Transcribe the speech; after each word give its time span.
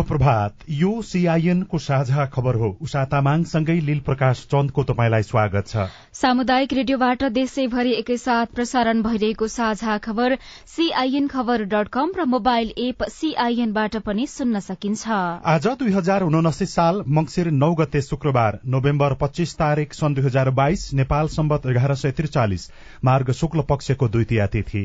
शुभ 0.00 0.08
प्रभात 0.08 0.62
यो 0.70 0.90
सीआईएन 1.02 1.62
को 1.62 1.78
साझा 1.78 2.24
खबर 2.26 2.54
हो। 2.54 2.68
उषा 2.82 3.04
तामाङसँगै 3.04 3.74
लील 3.80 3.98
प्रकाश 4.00 4.46
चन्दको 4.50 4.82
तपाईँलाई 4.82 5.22
स्वागत 5.22 5.66
छ। 5.68 5.84
सामुदायिक 6.14 6.72
रेडियोबाट 6.72 7.24
देशैभरि 7.30 7.92
एकैसाथ 7.94 8.46
प्रसारण 8.54 9.02
भइरहेको 9.02 9.48
साझा 9.48 9.98
खबर 9.98 10.36
सीआईएन 10.66 11.26
खबर 11.28 11.64
डट 11.66 11.88
कम 11.92 12.12
र 12.16 12.24
मोबाइल 12.26 12.72
एप 12.78 13.04
सीआईएनबाट 13.10 13.96
पनि 14.00 14.26
सुन्न 14.28 14.60
सकिन्छ। 14.62 15.04
आज 15.46 15.68
दुई 15.76 15.92
हजार 15.92 16.22
उनासी 16.24 16.66
साल 16.66 17.04
मंगिर 17.10 17.50
नौ 17.52 17.72
गते 17.74 18.02
शुक्रबार 18.02 18.58
नोभेम्बर 18.66 19.14
पच्चीस 19.20 19.54
तारीक 19.56 19.94
सन् 19.94 20.14
दुई 20.14 20.24
हजार 20.24 20.50
बाइस 20.56 20.92
नेपाल 20.96 21.28
सम्बत 21.30 21.66
एघार 21.66 21.94
सय 21.96 22.16
त्रिचालिस 22.16 22.70
मार्ग 23.04 23.32
शुक्ल 23.36 23.68
पक्षको 23.68 24.08
द्वितीय 24.08 24.46
तिथि। 24.48 24.84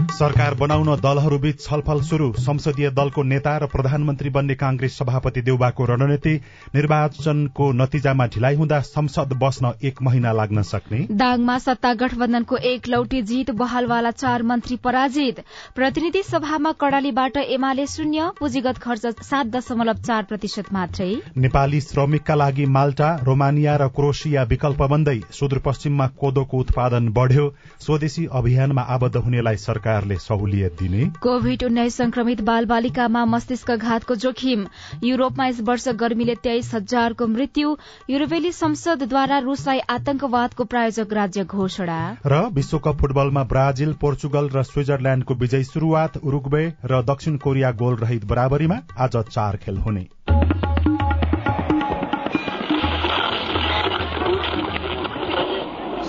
सरकार 0.11 0.53
बनाउन 0.53 0.89
दलहरूबीच 0.97 1.59
छलफल 1.61 2.01
शुरू 2.03 2.25
संसदीय 2.39 2.89
दलको 2.91 3.23
नेता 3.23 3.51
र 3.57 3.65
प्रधानमन्त्री 3.67 4.29
बन्ने 4.29 4.55
कांग्रेस 4.55 4.97
सभापति 4.97 5.41
देउबाको 5.41 5.85
रणनीति 5.85 6.33
निर्वाचनको 6.75 7.71
नतिजामा 7.73 8.25
ढिलाइ 8.27 8.55
हुँदा 8.55 8.79
संसद 8.81 9.33
बस्न 9.41 9.71
एक 9.81 10.01
महिना 10.01 10.31
लाग्न 10.31 10.61
सक्ने। 10.63 10.99
दाङमा 11.13 11.57
सत्ता 11.59 11.93
गठबन्धनको 11.93 12.57
एक 12.71 12.87
लौटी 12.87 13.21
जीत 13.23 13.51
बहालवाला 13.53 14.11
चार 14.13 14.43
मन्त्री 14.43 14.75
पराजित। 14.83 15.39
प्रतिनिधि 15.75 16.23
सभामा 16.23 16.71
कड़ालीबाट 16.81 17.37
एमाले 17.37 17.87
शून्य 17.87 18.29
पुँजीगत 18.39 18.77
खर्च 18.77 19.23
सात 19.23 19.47
दशमलव 19.47 20.01
चार 20.01 20.23
प्रतिशत 20.23 20.73
मात्रै। 20.73 21.09
नेपाली 21.37 21.81
श्रमिकका 21.81 22.35
लागि 22.35 22.65
माल्टा 22.69 23.09
रोमानिया 23.23 23.75
र 23.77 23.87
क्रोसिया 23.95 24.43
विकल्प 24.51 24.83
बन्दै 24.91 25.19
सुदूरपश्चिममा 25.31 26.07
कोदोको 26.19 26.59
उत्पादन 26.59 27.09
बढ़्यो। 27.11 27.49
स्वदेशी 27.81 28.27
अभियानमा 28.33 28.81
आबद्ध 28.91 29.15
हुनेलाई 29.17 29.57
सरकारले 30.01 30.15
सहुलियत 30.17 30.73
दिने। 30.79 31.05
कोविड 31.21 31.63
उन्नाइस 31.63 31.95
संक्रमित 31.95 32.41
बाल 32.41 32.65
बालिकामा 32.65 33.25
मस्तिष्क 33.25 33.71
घातको 33.71 34.15
जोखिम। 34.15 34.65
युरोपमा 35.03 35.45
यस 35.47 35.61
वर्ष 35.61 35.87
गर्मीले 35.95 36.35
तेइस 36.35 36.73
हजारको 36.73 37.27
मृत्यु। 37.27 37.75
युरोपेली 38.09 38.51
संसदद्वारा 38.51 39.37
रूसलाई 39.39 39.79
आतंकवादको 39.89 40.63
प्रायोजक 40.65 41.13
राज्य 41.13 41.43
घोषणा। 41.45 41.99
र 42.25 42.41
विश्वकप 42.49 42.97
फुटबलमा 42.97 43.43
ब्राजिल 43.43 43.93
पोर्चुगल 44.01 44.49
र 44.49 44.63
स्विजरल्याण्डको 44.63 45.33
विजयी 45.35 45.63
शुरूआत 45.63 46.17
उरुग्वे 46.17 46.65
र 46.85 47.01
दक्षिण 47.03 47.37
कोरिया 47.37 47.71
गोल 47.77 47.95
रहित 47.97 48.25
बराबरीमा 48.25 48.81
आज 48.97 49.17
चार 49.29 49.57
खेल 49.57 49.77
हुने। 49.77 50.07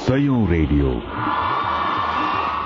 सयौं 0.02 0.46
रेडियो। 0.48 0.90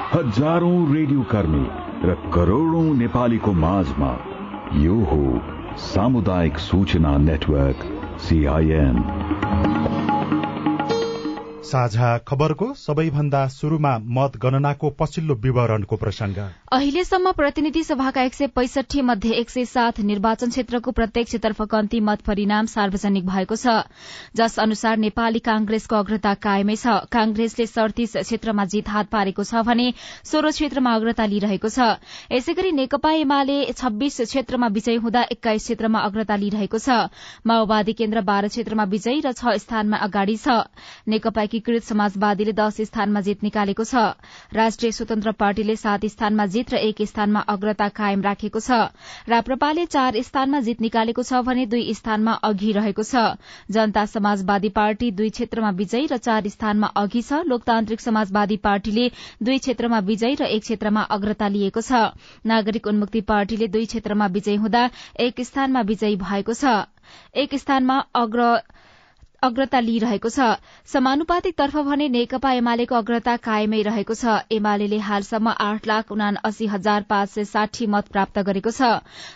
हजारौं 0.08 0.76
रेडियो 0.94 1.22
कर्मी 1.30 1.62
र 2.08 2.14
करोड़ौं 2.34 2.82
नेपालीको 2.98 3.52
माझमा 3.62 4.10
यो 4.82 4.98
हो 5.08 5.18
सामुदायिक 5.84 6.58
सूचना 6.64 7.16
नेटवर्क 7.22 7.82
सीआईएन 8.26 9.00
साझा 11.70 12.10
खबरको 12.28 12.68
सबैभन्दा 12.82 13.42
शुरूमा 13.54 13.96
मतगणनाको 14.18 14.90
पछिल्लो 15.00 15.38
विवरणको 15.44 15.96
प्रसंग 16.04 16.38
अहिलेसम्म 16.72 17.30
प्रतिनिधि 17.32 17.82
सभाका 17.84 18.22
एक 18.22 18.34
सय 18.34 18.46
पैसठी 18.54 19.00
मध्ये 19.00 19.32
एक 19.40 19.50
सय 19.50 19.64
सात 19.64 19.98
निर्वाचन 20.02 20.50
क्षेत्रको 20.50 20.90
प्रत्यक्षतर्फ 20.90 21.60
कन्ती 21.70 21.98
मत 22.00 22.22
परिणाम 22.26 22.66
सार्वजनिक 22.66 23.26
भएको 23.26 23.56
छ। 23.56 23.86
जस 24.34 24.58
अनुसार 24.58 24.96
नेपाली 24.98 25.38
कांग्रेसको 25.38 25.96
अग्रता 25.96 26.32
कायमै 26.42 26.74
छ। 26.76 27.06
कांग्रेसले 27.06 27.66
सड़तीस 27.66 28.16
क्षेत्रमा 28.16 28.64
जीत 28.66 28.88
हात 28.88 29.06
पारेको 29.12 29.44
छ 29.44 29.62
भने 29.62 29.92
सोह्र 30.26 30.50
क्षेत्रमा 30.50 30.94
अग्रता 30.94 31.26
लिइरहेको 31.26 31.68
छ। 31.70 31.86
यसै 32.34 32.54
गरी 32.58 32.72
नेकपा 32.72 33.12
एमाले 33.22 33.58
छब्बीस 33.72 34.20
क्षेत्रमा 34.26 34.66
विजयी 34.74 34.96
हुँदा 35.06 35.22
एक्काइस 35.38 35.62
क्षेत्रमा 35.62 36.02
अग्रता 36.02 36.36
लिइरहेको 36.36 36.82
छ। 36.82 36.98
माओवादी 37.46 37.92
केन्द्र 37.94 38.24
बाह्र 38.26 38.50
क्षेत्रमा 38.50 38.88
विजयी 38.90 39.22
र 39.22 39.32
छ 39.38 39.54
स्थानमा 39.62 40.02
अगाडि 40.02 40.36
छ। 40.42 40.58
नेकपा 41.06 41.46
एकीकृत 41.46 41.88
समाजवादीले 41.94 42.58
दश 42.58 42.82
स्थानमा 42.90 43.24
जीत 43.30 43.48
निकालेको 43.50 43.84
छ। 43.86 44.18
राष्ट्रिय 44.52 44.92
स्वतन्त्र 44.92 45.38
पार्टीले 45.38 45.76
सात 45.78 46.10
स्थानमा 46.10 46.46
जीत 46.46 46.54
र 46.70 46.76
एक 46.82 47.02
स्थानमा 47.02 47.40
अग्रता 47.48 47.88
कायम 47.96 48.22
राखेको 48.22 48.60
छ 48.60 48.78
राप्रपाले 49.28 49.86
चार 49.88 50.20
स्थानमा 50.22 50.60
जीत 50.60 50.80
निकालेको 50.80 51.22
छ 51.22 51.40
भने 51.46 51.66
दुई 51.66 51.94
स्थानमा 51.94 52.32
अघि 52.44 52.72
रहेको 52.72 53.02
छ। 53.02 53.24
जनता 53.70 54.04
समाजवादी 54.06 54.68
पार्टी 54.76 55.10
दुई 55.12 55.30
क्षेत्रमा 55.30 55.70
विजयी 55.78 56.06
र 56.06 56.16
चार 56.18 56.48
स्थानमा 56.48 56.86
अघि 56.96 57.22
छ। 57.22 57.40
लोकतान्त्रिक 57.46 58.00
समाजवादी 58.00 58.56
पार्टीले 58.62 59.10
दुई 59.42 59.58
क्षेत्रमा 59.58 59.98
विजयी 60.06 60.34
र 60.34 60.50
एक 60.50 60.62
क्षेत्रमा 60.62 61.02
अग्रता 61.12 61.48
लिएको 61.48 61.80
छ। 61.80 62.02
नागरिक 62.46 62.86
उन्मुक्ति 62.86 63.20
पार्टीले 63.26 63.68
दुई 63.68 63.86
क्षेत्रमा 63.86 64.26
विजयी 64.32 64.56
हुँदा 64.58 64.88
एक 65.20 65.40
स्थानमा 65.42 65.80
विजयी 65.86 66.16
भएको 66.18 66.54
छ। 66.54 66.76
एक 67.36 67.54
स्थानमा 67.56 67.98
अग्र 68.16 68.50
अग्रता 69.46 69.80
लिइरहेको 69.80 70.28
छ। 70.30 70.48
समानुपातिक 70.88 71.54
तर्फ 71.56 71.76
भने 71.86 72.08
नेकपा 72.10 72.52
एमालेको 72.54 72.94
अग्रता 72.96 73.36
कायमै 73.42 73.82
रहेको 73.84 74.14
छ। 74.14 74.36
एमाले 74.52 74.98
हालसम्म 75.00 75.54
आठ 75.60 75.86
लाख 75.86 76.12
उना 76.12 76.28
अस्सी 76.44 76.66
हजार 76.68 77.02
पाँच 77.08 77.30
सय 77.30 77.44
साठी 77.46 77.86
मत 77.88 78.08
प्राप्त 78.12 78.38
गरेको 78.46 78.70
छ। 78.70 78.90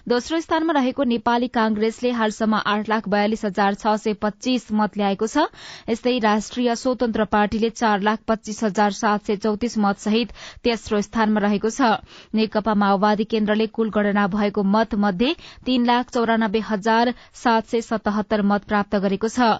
दोस्रो 0.06 0.40
स्थानमा 0.40 0.72
रहेको 0.72 1.04
नेपाली 1.10 1.48
कांग्रेसले 1.50 2.10
हालसम्म 2.12 2.60
आठ 2.66 2.88
लाख 2.88 3.08
बयालिस 3.08 3.44
हजार 3.44 3.74
छ 3.76 3.94
सय 3.98 4.14
पच्चीस 4.20 4.66
मत 4.72 4.96
ल्याएको 4.96 5.26
छ। 5.26 5.46
यस्तै 5.88 6.18
राष्ट्रिय 6.20 6.74
स्वतन्त्र 6.76 7.24
पार्टीले 7.30 7.70
चार 7.72 8.00
लाख 8.02 8.18
पच्चीस 8.28 8.62
हजार 8.64 8.92
सात 8.94 9.26
सय 9.26 9.36
चौतिस 9.38 9.78
मत 9.78 9.98
सहित 10.00 10.32
तेस्रो 10.64 11.00
स्थानमा 11.02 11.40
रहेको 11.40 11.70
छ। 11.70 11.92
नेकपा 12.34 12.74
माओवादी 12.76 13.24
केन्द्रले 13.26 13.66
कुल 13.70 13.90
गणना 13.90 14.26
भएको 14.30 14.62
मत 14.68 14.94
मध्ये 14.96 15.34
तीन 15.66 15.86
लाख 15.86 16.10
चौरानब्बे 16.10 16.60
हजार 16.66 17.12
सात 17.36 17.66
सय 17.66 17.80
सतहत्तर 17.82 18.42
मत 18.44 18.64
प्राप्त 18.68 18.96
गरेको 18.98 19.28
छ। 19.28 19.50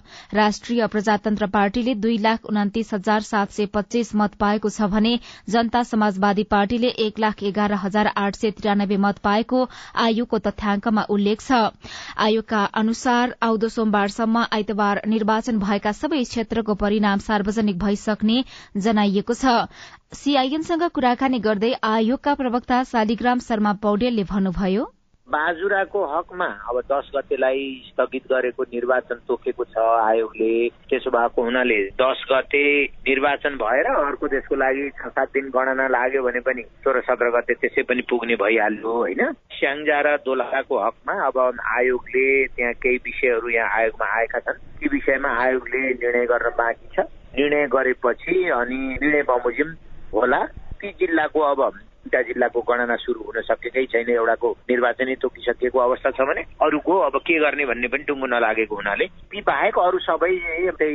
राष्ट्रिय 0.40 0.86
प्रजातन्त्र 0.92 1.46
पार्टीले 1.54 1.94
दुई 2.02 2.16
लाख 2.26 2.44
उन्तिस 2.52 2.92
हजार 2.94 3.20
सात 3.22 3.50
सय 3.52 3.66
पच्चीस 3.74 4.14
मत 4.16 4.34
पाएको 4.40 4.70
छ 4.70 4.90
भने 4.92 5.14
जनता 5.48 5.82
समाजवादी 5.88 6.44
पार्टीले 6.50 6.92
एक 7.06 7.18
लाख 7.20 7.42
एघार 7.50 7.72
हजार 7.82 8.12
आठ 8.16 8.36
सय 8.36 8.50
त्रियानब्बे 8.58 8.96
मत 9.04 9.18
पाएको 9.24 9.64
आयोगको 10.04 10.38
तथ्याङ्कमा 10.46 11.02
उल्लेख 11.10 11.42
छ। 11.42 11.60
आयोगका 12.20 12.62
अनुसार 12.80 13.34
आउँदो 13.42 13.68
सोमबारसम्म 13.70 14.44
आइतबार 14.52 15.02
निर्वाचन 15.08 15.58
भएका 15.60 15.92
सबै 15.94 16.22
क्षेत्रको 16.24 16.74
परिणाम 16.82 17.24
सार्वजनिक 17.26 17.78
भइसक्ने 17.80 18.38
जनाइएको 18.78 19.34
छ। 19.34 19.58
सीआईएनसँग 20.14 20.88
कुराकानी 20.94 21.38
गर्दै 21.40 21.72
आयोगका 21.88 22.34
प्रवक्ता 22.36 22.82
शालिग्राम 22.86 23.44
शर्मा 23.48 23.72
पौडेलले 23.84 24.24
भन्नुभयो 24.32 24.88
बाजुराको 25.30 26.04
हकमा 26.12 26.46
अब 26.68 26.80
दस 26.90 27.10
गतेलाई 27.16 27.62
स्थगित 27.86 28.24
गरेको 28.32 28.62
निर्वाचन 28.62 29.18
तोकेको 29.28 29.64
छ 29.64 29.78
आयोगले। 29.78 30.68
त्यसो 30.90 31.10
भएको 31.10 31.42
हुनाले 31.42 31.78
दस 32.00 32.24
गते 32.30 32.62
निर्वाचन 33.08 33.54
भएर 33.62 33.86
अर्को 33.86 34.28
देशको 34.28 34.54
लागि 34.56 34.88
छ 34.98 35.08
सात 35.14 35.28
दिन 35.34 35.50
गणना 35.54 35.86
लाग्यो 35.88 36.22
भने 36.22 36.40
पनि 36.40 36.62
सोह्र 36.82 37.00
सत्र 37.06 37.30
गते 37.36 37.54
त्यसै 37.54 37.82
पनि 37.82 38.02
पुग्ने 38.10 38.36
भइहाल्यो 38.42 38.92
होइन? 38.92 39.22
स्याङ्जा 39.54 40.00
र 40.00 40.16
दोलखाको 40.26 40.78
हकमा 40.78 41.14
अब 41.26 41.38
आयोगले 41.78 42.26
त्यहाँ 42.56 42.72
केही 42.82 42.96
विषयहरू 43.06 43.48
यहाँ 43.48 43.78
आयोगमा 43.78 44.06
आएका 44.18 44.38
छन्। 44.40 44.58
ती 44.80 44.88
विषयमा 44.88 45.30
आयोगले 45.42 45.78
निर्णय 45.78 46.26
गर्न 46.26 46.50
बाँकी 46.58 46.88
छ। 46.96 47.06
निर्णय 47.38 47.66
गरेपछि 47.70 48.34
अनि 48.50 48.78
निर्णय 48.98 49.22
बमोजिम 49.30 49.70
होला। 50.14 50.42
ती 50.80 50.90
जिल्लाको 51.00 51.40
अब 51.40 51.60
दुईटा 52.00 52.20
जिल्लाको 52.22 52.60
गणना 52.64 52.96
सुरु 52.96 53.20
हुन 53.20 53.40
सकेकै 53.44 53.84
छैन। 53.92 54.08
एउटाको 54.10 54.48
निर्वाचनै 54.70 55.14
तोकिसकिएको 55.20 55.78
अवस्था 55.78 56.10
छ 56.16 56.24
भने 56.24 56.42
अरूको 56.64 56.92
अब 56.96 57.16
के 57.20 57.38
गर्ने 57.38 57.64
भन्ने 57.68 57.88
पनि 57.92 58.04
टुङ्गो 58.08 58.26
नलागेको 58.26 58.74
हुनाले 58.74 59.06
ती 59.28 59.40
बाहेक 59.44 59.78
अरू 59.78 59.98
सबै 60.08 60.32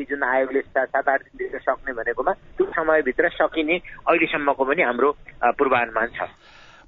जुन 0.09 0.23
आयोगले 0.25 0.61
सात 0.65 0.95
आठ 0.97 1.21
दिन 1.37 1.57
सक्ने 1.61 1.93
भनेकोमा 1.93 2.33
त्यो 2.57 2.65
समयभित्र 2.73 3.29
सकिने 3.37 3.75
अहिलेसम्मको 4.09 4.63
पनि 4.65 4.81
हाम्रो 4.81 5.09
पूर्वानुमान 5.61 6.07
छ। 6.17 6.29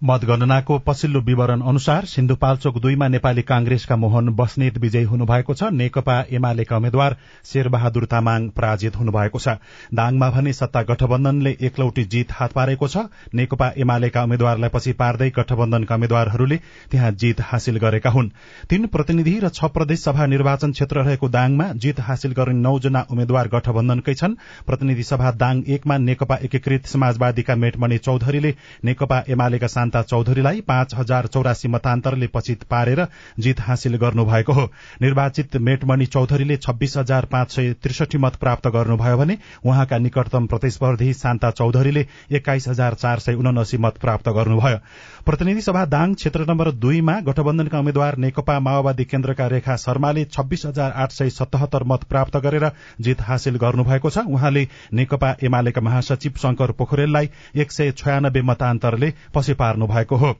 मतगणनाको 0.03 0.77
पछिल्लो 0.77 1.19
विवरण 1.19 1.61
अनुसार 1.61 2.05
सिन्धुपाल्चोक 2.05 2.77
दुईमा 2.81 3.07
नेपाली 3.07 3.41
कांग्रेसका 3.41 3.95
मोहन 3.95 4.29
बस्नेत 4.29 4.77
विजयी 4.77 5.03
हुनुभएको 5.03 5.53
छ। 5.53 5.69
नेकपा 5.73 6.17
एमालेका 6.29 6.77
उम्मेद्वार 6.77 7.15
शेरबहादुर 7.45 8.05
तामाङ 8.05 8.47
पराजित 8.53 8.95
हुनुभएको 8.95 9.39
छ। 9.39 9.57
दाङमा 9.91 10.29
भने 10.29 10.53
सत्ता 10.53 10.81
गठबन्धनले 10.83 11.55
एकलौटी 11.59 12.03
जीत 12.05 12.31
हात 12.31 12.51
पारेको 12.53 12.87
छ। 12.87 13.09
नेकपा 13.33 13.71
एमालेका 13.77 14.23
उम्मेद्वारलाई 14.23 14.69
पछि 14.69 14.93
पार्दै 14.93 15.29
गठबन्धनका 15.33 15.95
उम्मेद्वारहरूले 15.95 16.57
त्यहाँ 16.91 17.11
जीत 17.13 17.41
हासिल 17.41 17.77
गरेका 17.77 18.09
हुन्। 18.09 18.29
तीन 18.69 18.85
प्रतिनिधि 18.93 19.33
र 19.39 19.49
छ 19.49 19.65
प्रदेश 19.73 20.03
सभा 20.03 20.25
निर्वाचन 20.27 20.71
क्षेत्र 20.77 21.01
रहेको 21.01 21.29
दाङमा 21.29 21.71
जीत 21.73 21.99
हासिल 22.01 22.37
गर्ने 22.37 22.61
नौजना 22.61 23.05
उम्मेद्वार 23.09 23.47
गठबन्धनकै 23.49 24.13
छन्। 24.13 24.37
प्रतिनिधि 24.61 25.03
सभा 25.03 25.31
दाङ 25.33 25.65
एकमा 25.67 25.97
नेकपा 25.97 26.35
एकीकृत 26.43 26.85
समाजवादीका 26.85 27.55
मेटमणि 27.57 27.97
चौधरीले 27.97 28.55
नेकपा 28.85 29.23
एमालेका 29.27 29.67
शान्ता 29.87 30.01
चौधरीलाई 30.03 30.61
पाँच 30.67 30.93
हजार 30.95 31.27
चौरासी 31.27 31.67
मतान्तरले 31.67 32.27
पचित 32.27 32.63
पारेर 32.63 33.05
जीत 33.39 33.59
हासिल 33.61 33.95
गर्नुभएको 33.95 34.53
हो। 34.53 34.65
निर्वाचित 35.01 35.55
मेटमणि 35.57 36.05
चौधरीले 36.05 36.57
छब्बीस 36.57 36.97
हजार 36.97 37.25
पाँच 37.31 37.51
सय 37.51 37.73
त्रिसठी 37.73 38.17
मत 38.17 38.35
प्राप्त 38.35 38.67
गर्नुभयो 38.67 39.17
भने 39.17 39.37
उहाँका 39.63 39.97
निकटतम 39.97 40.47
प्रतिस्पर्धी 40.47 41.13
शान्ता 41.13 41.51
चौधरीले 41.53 42.05
एक्काइस 42.31 42.67
हजार 42.67 42.93
चार 42.95 43.19
सय 43.19 43.33
उनासी 43.35 43.77
मत 43.77 43.97
प्राप्त 43.97 44.29
गर्नुभयो। 44.29 44.77
प्रतिनिधि 45.27 45.61
सभा 45.61 45.83
दाङ 45.85 46.13
क्षेत्र 46.13 46.45
नम्बर 46.47 46.69
दुईमा 46.73 47.13
गठबन्धनका 47.21 47.79
उम्मेद्वार 47.79 48.17
नेकपा 48.17 48.53
माओवादी 48.59 49.05
केन्द्रका 49.05 49.47
रेखा 49.47 49.75
शर्माले 49.75 50.23
छब्बीस 50.25 50.65
हजार 50.65 50.91
आठ 50.95 51.11
सय 51.11 51.29
सतहत्तर 51.29 51.83
मत 51.83 52.03
प्राप्त 52.09 52.37
गरेर 52.37 52.65
जीत 53.01 53.21
हासिल 53.21 53.57
गर्नुभएको 53.57 54.09
छ। 54.09 54.23
उहाँले 54.29 54.63
नेकपा 54.93 55.31
एमालेका 55.43 55.81
महासचिव 55.81 56.39
शंकर 56.43 56.71
पोखरेललाई 56.79 57.29
एक 57.55 57.71
सय 57.71 57.91
छयानब्बे 57.93 58.41
मतान्तरले 58.41 59.11
पछि 59.35 59.53
पार्नु 59.53 59.87
भएको 59.87 60.15
हो। 60.15 60.31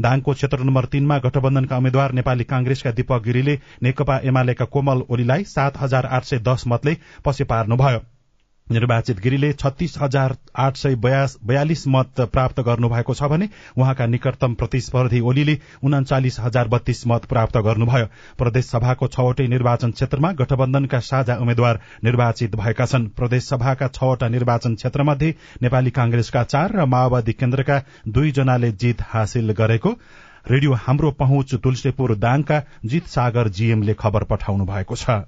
दाङको 0.00 0.32
क्षेत्र 0.32 0.58
नम्बर 0.60 0.84
तीनमा 0.92 1.18
गठबन्धनका 1.24 1.76
उम्मेद्वार 1.76 2.12
नेपाली 2.20 2.44
कांग्रेसका 2.44 2.90
दीपक 2.92 3.22
गिरीले 3.24 3.58
नेकपा 3.82 4.20
एमालेका 4.24 4.64
कोमल 4.70 5.02
ओलीलाई 5.10 5.44
सात 5.50 5.82
हजार 5.82 6.06
आठ 6.12 6.24
सय 6.24 6.38
दस 6.46 6.64
मतले 6.68 6.96
पछि 7.24 7.44
पार्नुभयो। 7.50 8.00
निर्वाचित 8.70 9.20
गिरीले 9.20 9.52
छत्तीस 9.54 9.94
हजार 9.98 10.34
आठ 10.56 10.76
सय 10.76 10.94
बयालिस 11.42 11.86
मत 11.88 12.20
प्राप्त 12.32 12.60
गर्नुभएको 12.62 13.14
छ 13.14 13.28
भने 13.30 13.48
उहाँका 13.76 14.06
निकटतम 14.08 14.54
प्रतिस्पर्धी 14.54 15.20
ओलीले 15.22 15.58
उनाचालिस 15.84 16.38
हजार 16.40 16.68
बत्तीस 16.68 17.02
मत 17.06 17.24
प्राप्त 17.26 17.56
गर्नुभयो। 17.60 18.06
प्रदेश 18.38 18.64
सभाको 18.66 19.06
छवटै 19.08 19.46
निर्वाचन 19.48 19.90
क्षेत्रमा 19.90 20.32
गठबन्धनका 20.34 21.00
साझा 21.02 21.36
उम्मेद्वार 21.36 21.80
निर्वाचित 22.04 22.56
भएका 22.56 22.86
छन्। 22.86 23.08
प्रदेश 23.16 23.48
सभाका 23.48 23.88
छवटा 23.90 24.28
निर्वाचन 24.28 24.74
क्षेत्रमध्ये 24.74 25.34
नेपाली 25.62 25.90
कांग्रेसका 25.92 26.42
चार 26.44 26.72
र 26.72 26.84
माओवादी 26.86 27.32
केन्द्रका 27.34 27.82
दुईजनाले 28.08 28.72
जीत 28.74 29.02
हासिल 29.08 29.52
गरेको 29.52 29.92
रेडियो 30.46 30.72
हाम्रो 30.82 31.10
पहुँच 31.18 31.54
तुलसीपुर 31.54 32.14
दाङका 32.16 32.60
जित 32.84 33.06
सागर 33.08 33.48
जीएमले 33.50 33.94
खबर 33.94 34.24
पठाउनु 34.24 34.64
भएको 34.66 34.96
छ। 34.96 35.20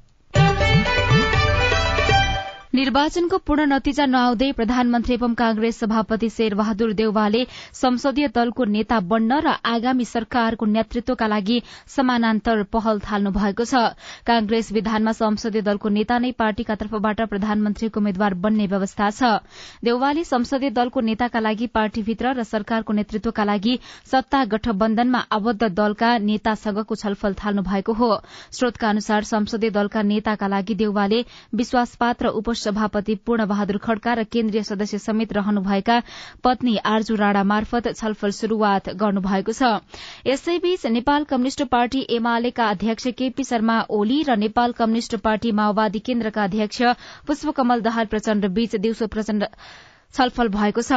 निर्वाचनको 2.73 3.39
पूर्ण 3.47 3.65
नतिजा 3.67 4.05
नआउँदै 4.07 4.51
प्रधानमन्त्री 4.53 5.15
एवं 5.15 5.33
कांग्रेस 5.35 5.79
सभापति 5.81 6.29
शेरबहादुर 6.31 6.93
देउवाले 6.95 7.43
संसदीय 7.75 8.29
दलको 8.31 8.65
नेता 8.65 8.99
बन्न 9.11 9.39
र 9.43 9.55
आगामी 9.67 10.05
सरकारको 10.07 10.67
नेतृत्वका 10.67 11.27
लागि 11.27 11.57
समानान्तर 11.91 12.63
पहल 12.71 13.01
थाल्नु 13.03 13.31
भएको 13.35 13.65
छ। 13.65 13.75
कांग्रेस 14.23 14.71
विधानमा 14.73 15.13
संसदीय 15.13 15.63
दलको 15.63 15.89
नेता 15.91 16.19
नै 16.21 16.31
पार्टीका 16.39 16.75
तर्फबाट 16.77 17.21
प्रधानमन्त्रीको 17.27 18.01
उम्मेद्वार 18.01 18.35
बन्ने 18.39 18.67
व्यवस्था 18.71 19.11
छ। 19.11 19.43
देउवाले 19.83 20.25
संसदीय 20.25 20.71
दलको 20.71 21.01
नेताका 21.03 21.41
लागि 21.41 21.67
पार्टीभित्र 21.75 22.35
र 22.39 22.47
सरकारको 22.47 22.93
नेतृत्वका 22.93 23.45
लागि 23.45 23.79
सत्ता 24.07 24.45
गठबन्धनमा 24.47 25.25
आबद्ध 25.33 25.75
दलका 25.75 26.13
नेतासँगको 26.23 26.95
छलफल 26.95 27.35
थाल्नु 27.35 27.67
भएको 27.67 27.93
हो। 27.99 28.13
स्रोतका 28.55 28.89
अनुसार 28.89 29.25
संसदीय 29.27 29.71
दलका 29.73 30.07
नेताका 30.07 30.47
लागि 30.47 30.75
देउवाले 30.79 31.25
विश्वासपात्र 31.57 32.29
उप 32.31 32.59
सभापति 32.61 33.15
पूर्ण 33.27 33.47
बहादुर 33.47 33.79
खड्का 33.85 34.15
र 34.15 34.25
केन्द्रीय 34.33 34.63
सदस्य 34.63 34.99
समेत 35.01 35.33
रहनुभएका 35.33 36.01
पत्नी 36.45 36.77
आर्जु 36.87 37.15
राणा 37.17 37.43
मार्फत 37.45 37.89
छलफल 37.97 38.31
शुरूआत 38.33 38.89
गर्नुभएको 39.03 39.53
छ। 39.53 39.73
यसैबीच 40.27 40.87
नेपाल 40.89 41.25
कम्युनिष्ट 41.31 41.63
पार्टी 41.71 42.07
एमालेका 42.11 42.69
अध्यक्ष 42.71 43.07
केपी 43.19 43.45
शर्मा 43.45 43.81
ओली 43.91 44.23
र 44.29 44.37
नेपाल 44.39 44.73
कम्युनिष्ट 44.79 45.17
पार्टी 45.25 45.53
माओवादी 45.53 45.99
केन्द्रका 46.07 46.45
अध्यक्ष 46.45 46.83
पुष्पकमल 47.27 47.81
दाहाल 47.83 48.07
प्रचण्ड 48.07 48.47
बीच 48.55 48.77
दिउँसो 48.77 49.07
प्रचण्ड 49.09 49.45
छलफल 50.15 50.49
भएको 50.51 50.83
छ। 50.83 50.93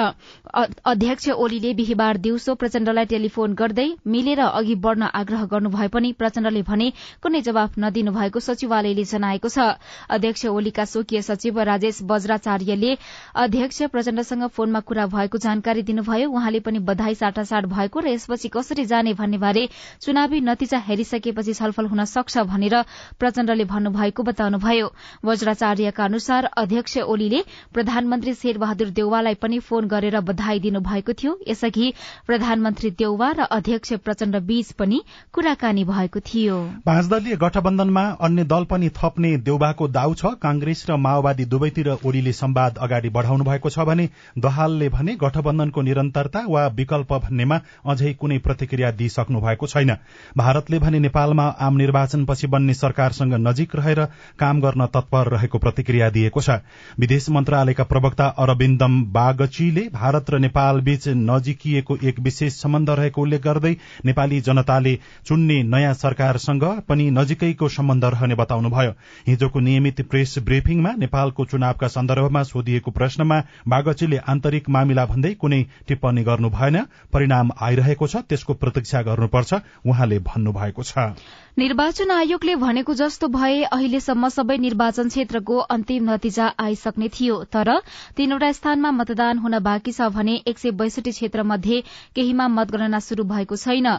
अध्यक्ष 0.85 1.29
ओलीले 1.37 1.73
बिहिबार 1.73 2.17
दिउँसो 2.19 2.55
प्रचण्डलाई 2.55 3.05
टेलिफोन 3.05 3.53
गर्दै 3.53 3.87
मिलेर 4.07 4.39
अघि 4.41 4.75
बढ़न 4.77 5.03
आग्रह 5.13 5.45
गर्नुभए 5.47 5.87
पनि 5.87 6.11
प्रचण्डले 6.13 6.61
भने 6.63 6.91
कुनै 7.21 7.41
जवाफ 7.41 7.77
नदिनु 7.79 8.11
भएको 8.11 8.39
सचिवालयले 8.41 9.03
जनाएको 9.05 9.49
छ। 9.49 9.77
अध्यक्ष 10.09 10.45
ओलीका 10.47 10.85
स्वकीय 10.85 11.21
सचिव 11.21 11.59
राजेश 11.63 11.99
वज्राचार्यले 12.03 12.97
अध्यक्ष 13.37 13.81
प्रचण्डसँग 13.93 14.47
फोनमा 14.49 14.79
कुरा 14.81 15.05
भएको 15.07 15.37
जानकारी 15.39 15.81
दिनुभयो। 15.83 16.29
उहाँले 16.31 16.59
पनि 16.59 16.79
बधाई 16.81 17.15
साटासाट 17.15 17.65
भएको 17.69 17.99
र 17.99 18.07
यसपछि 18.09 18.49
कसरी 18.49 18.85
जाने 18.85 19.13
भन्ने 19.13 19.37
बारे 19.37 19.67
चुनावी 20.01 20.39
नतिजा 20.41 20.77
हेरिसकेपछि 20.87 21.53
छलफल 21.53 21.85
हुन 21.85 22.03
सक्छ 22.07 22.37
भनेर 22.49 22.75
प्रचण्डले 23.19 23.65
भन्नुभएको 23.65 24.23
बताउनुभयो। 24.23 24.87
वज्राचार्यका 25.25 26.03
अनुसार 26.03 26.45
अध्यक्ष 26.57 26.97
ओलीले 27.05 27.43
प्रधानमन्त्री 27.73 28.33
शेरबहादुर 28.35 28.89
देउवालाई 29.03 29.35
पनि 29.35 29.59
फोन 29.61 29.87
गरेर 29.87 30.19
बधाई 30.23 30.59
दिनुभएको 30.59 31.13
थियो। 31.13 31.31
यसअघि 31.47 31.93
प्रधानमन्त्री 32.27 32.89
देउवा 32.97 33.29
र 33.37 33.51
अध्यक्ष 33.51 33.93
प्रचण्ड 33.99 34.35
बीच 34.47 34.71
पनि 34.79 35.01
कुराकानी 35.33 35.83
भएको 35.85 36.19
थियो। 36.23 36.57
पाँच 36.85 37.11
गठबन्धनमा 37.43 38.03
अन्य 38.21 38.43
दल 38.45 38.63
पनि 38.65 38.89
थप्ने 38.95 39.35
देउबाको 39.43 39.87
दाउ 39.89 40.13
छ। 40.13 40.33
कांग्रेस 40.39 40.85
र 40.89 40.95
माओवादी 40.97 41.45
दुवैतिर 41.45 41.89
ओलीले 41.99 42.33
सम्वाद 42.33 42.77
अगाडि 42.79 43.09
बढ़ाउनु 43.09 43.43
भएको 43.43 43.69
छ 43.69 43.79
भने 43.83 44.07
दहालले 44.37 44.89
भने 44.89 45.15
गठबन्धनको 45.19 45.81
निरन्तरता 45.81 46.45
वा 46.47 46.65
विकल्प 46.73 47.13
भन्नेमा 47.19 47.59
अझै 47.85 48.13
कुनै 48.15 48.37
प्रतिक्रिया 48.39 48.91
दिइसक्नु 48.93 49.41
भएको 49.41 49.67
छैन। 49.67 49.91
भारतले 50.37 50.79
भने 50.79 50.99
नेपालमा 51.01 51.47
आम 51.59 51.77
निर्वाचनपछि 51.77 52.47
बन्ने 52.47 52.73
सरकारसँग 52.75 53.33
नजिक 53.41 53.75
रहेर 53.75 54.05
काम 54.39 54.61
गर्न 54.61 54.85
तत्पर 54.95 55.31
रहेको 55.35 55.57
प्रतिक्रिया 55.59 56.09
दिएको 56.09 56.41
छ। 56.41 56.59
विदेश 56.99 57.29
मन्त्रालयका 57.29 57.83
प्रवक्ता 57.85 58.27
अरविन्दम 58.39 58.92
बागचीले 59.13 59.81
भारत 59.93 60.29
र 60.29 60.39
नेपाल 60.39 60.81
बीच 60.81 61.07
नजिकिएको 61.07 61.97
एक 62.03 62.19
विशेष 62.19 62.53
सम्बन्ध 62.53 62.89
रहेको 62.89 63.21
उल्लेख 63.21 63.41
गर्दै 63.41 63.75
नेपाली 64.05 64.39
जनताले 64.41 64.93
चुन्ने 65.25 65.61
नयाँ 65.65 65.93
सरकारसँग 65.93 66.63
पनि 66.89 67.09
नजिकैको 67.11 67.69
सम्बन्ध 67.69 68.05
रहने 68.05 68.35
बताउनुभयो। 68.35 68.91
हिजोको 69.27 69.59
नियमित 69.59 70.01
प्रेस 70.09 70.35
ब्रिफिङमा 70.45 70.91
नेपालको 70.97 71.45
चुनावका 71.45 71.87
सन्दर्भमा 71.87 72.43
सोधिएको 72.43 72.91
प्रश्नमा 72.91 73.41
बागचीले 73.67 74.17
आन्तरिक 74.27 74.69
मामिला 74.69 75.05
भन्दै 75.05 75.33
कुनै 75.35 75.61
टिप्पणी 75.87 76.23
गर्नु 76.23 76.49
भएन। 76.49 76.81
परिणाम 77.13 77.51
आइरहेको 77.61 78.07
छ 78.07 78.25
त्यसको 78.29 78.53
प्रतीक्षा 78.55 79.01
गर्नुपर्छ 79.01 79.53
उहाँले 79.85 80.19
भन्नुभएको 80.25 80.83
छ। 80.83 81.13
निर्वाचन 81.57 82.11
आयोगले 82.11 82.53
भनेको 82.61 82.93
जस्तो 82.99 83.27
भए 83.33 83.57
अहिलेसम्म 83.75 84.29
सबै 84.35 84.55
निर्वाचन 84.61 85.09
क्षेत्रको 85.13 85.57
अन्तिम 85.75 86.09
नतिजा 86.09 86.47
आइसक्ने 86.63 87.09
थियो 87.17 87.35
तर 87.55 87.69
तीनवटा 88.17 88.49
स्थानमा 88.59 88.91
मतदान 89.01 89.43
हुन 89.43 89.59
बाँकी 89.67 89.91
छ 89.91 90.07
भने 90.15 90.35
एक 90.51 90.63
सय 90.63 90.71
बैसठी 90.79 91.13
क्षेत्र 91.17 91.45
मध्ये 91.51 91.77
केहीमा 92.15 92.47
मतगणना 92.55 92.99
शुरू 93.09 93.27
भएको 93.33 93.59
छैन। 93.65 93.91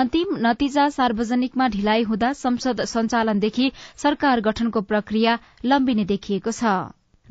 अन्तिम 0.00 0.36
नतिजा 0.46 0.88
सार्वजनिकमा 0.98 1.68
ढिलाइ 1.78 2.02
हुँदा 2.12 2.32
संसद 2.44 2.84
सञ्चालनदेखि 2.92 3.72
सरकार 4.04 4.46
गठनको 4.50 4.86
प्रक्रिया 4.92 5.38
लम्बिने 5.64 6.04
देखिएको 6.14 6.52
छ। 6.52 6.76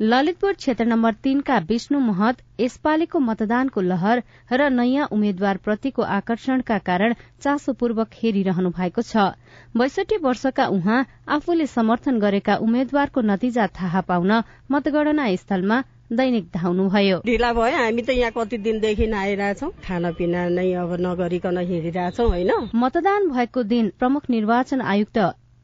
ललितपुर 0.00 0.52
क्षेत्र 0.52 0.84
नम्बर 0.84 1.12
तीनका 1.22 1.56
विष्णु 1.68 1.98
महत 2.00 2.42
यसपालिको 2.60 3.18
मतदानको 3.20 3.80
लहर 3.82 4.22
र 4.52 4.68
नयाँ 4.70 5.06
उम्मेद्वार 5.10 5.56
प्रतिको 5.64 6.02
आकर्षणका 6.16 6.76
कारण 6.86 7.14
चासोपूर्वक 7.42 8.10
हेरिरहनु 8.14 8.70
भएको 8.70 9.02
छ। 9.02 9.24
बैसठी 9.74 10.16
वर्षका 10.22 10.66
उहाँ 10.68 11.04
आफूले 11.28 11.66
समर्थन 11.66 12.18
गरेका 12.20 12.56
उम्मेद्वारको 12.62 13.20
नतिजा 13.26 13.66
थाहा 13.74 14.00
पाउन 14.06 14.32
मतगणना 14.70 15.26
स्थलमा 15.36 15.82
दैनिक 16.12 16.46
धाउनुभयो 16.54 17.18
ढिला 17.26 17.52
भयो। 17.52 17.76
हामी 17.76 18.02
त 18.02 18.10
यहाँ 18.14 18.32
कति 18.38 18.58
दिनदेखि 18.62 19.10
आइरहेछौ 19.24 19.68
खानापिना 19.82 20.48
नै 20.54 20.72
अब 20.78 20.94
नगरिकन 21.02 21.58
हिँडिरहेछौ 21.58 22.28
होइन? 22.28 22.52
मतदान 22.74 23.28
भएको 23.34 23.62
दिन 23.66 23.92
प्रमुख 23.98 24.30
निर्वाचन 24.30 24.80
आयुक्त 24.94 25.18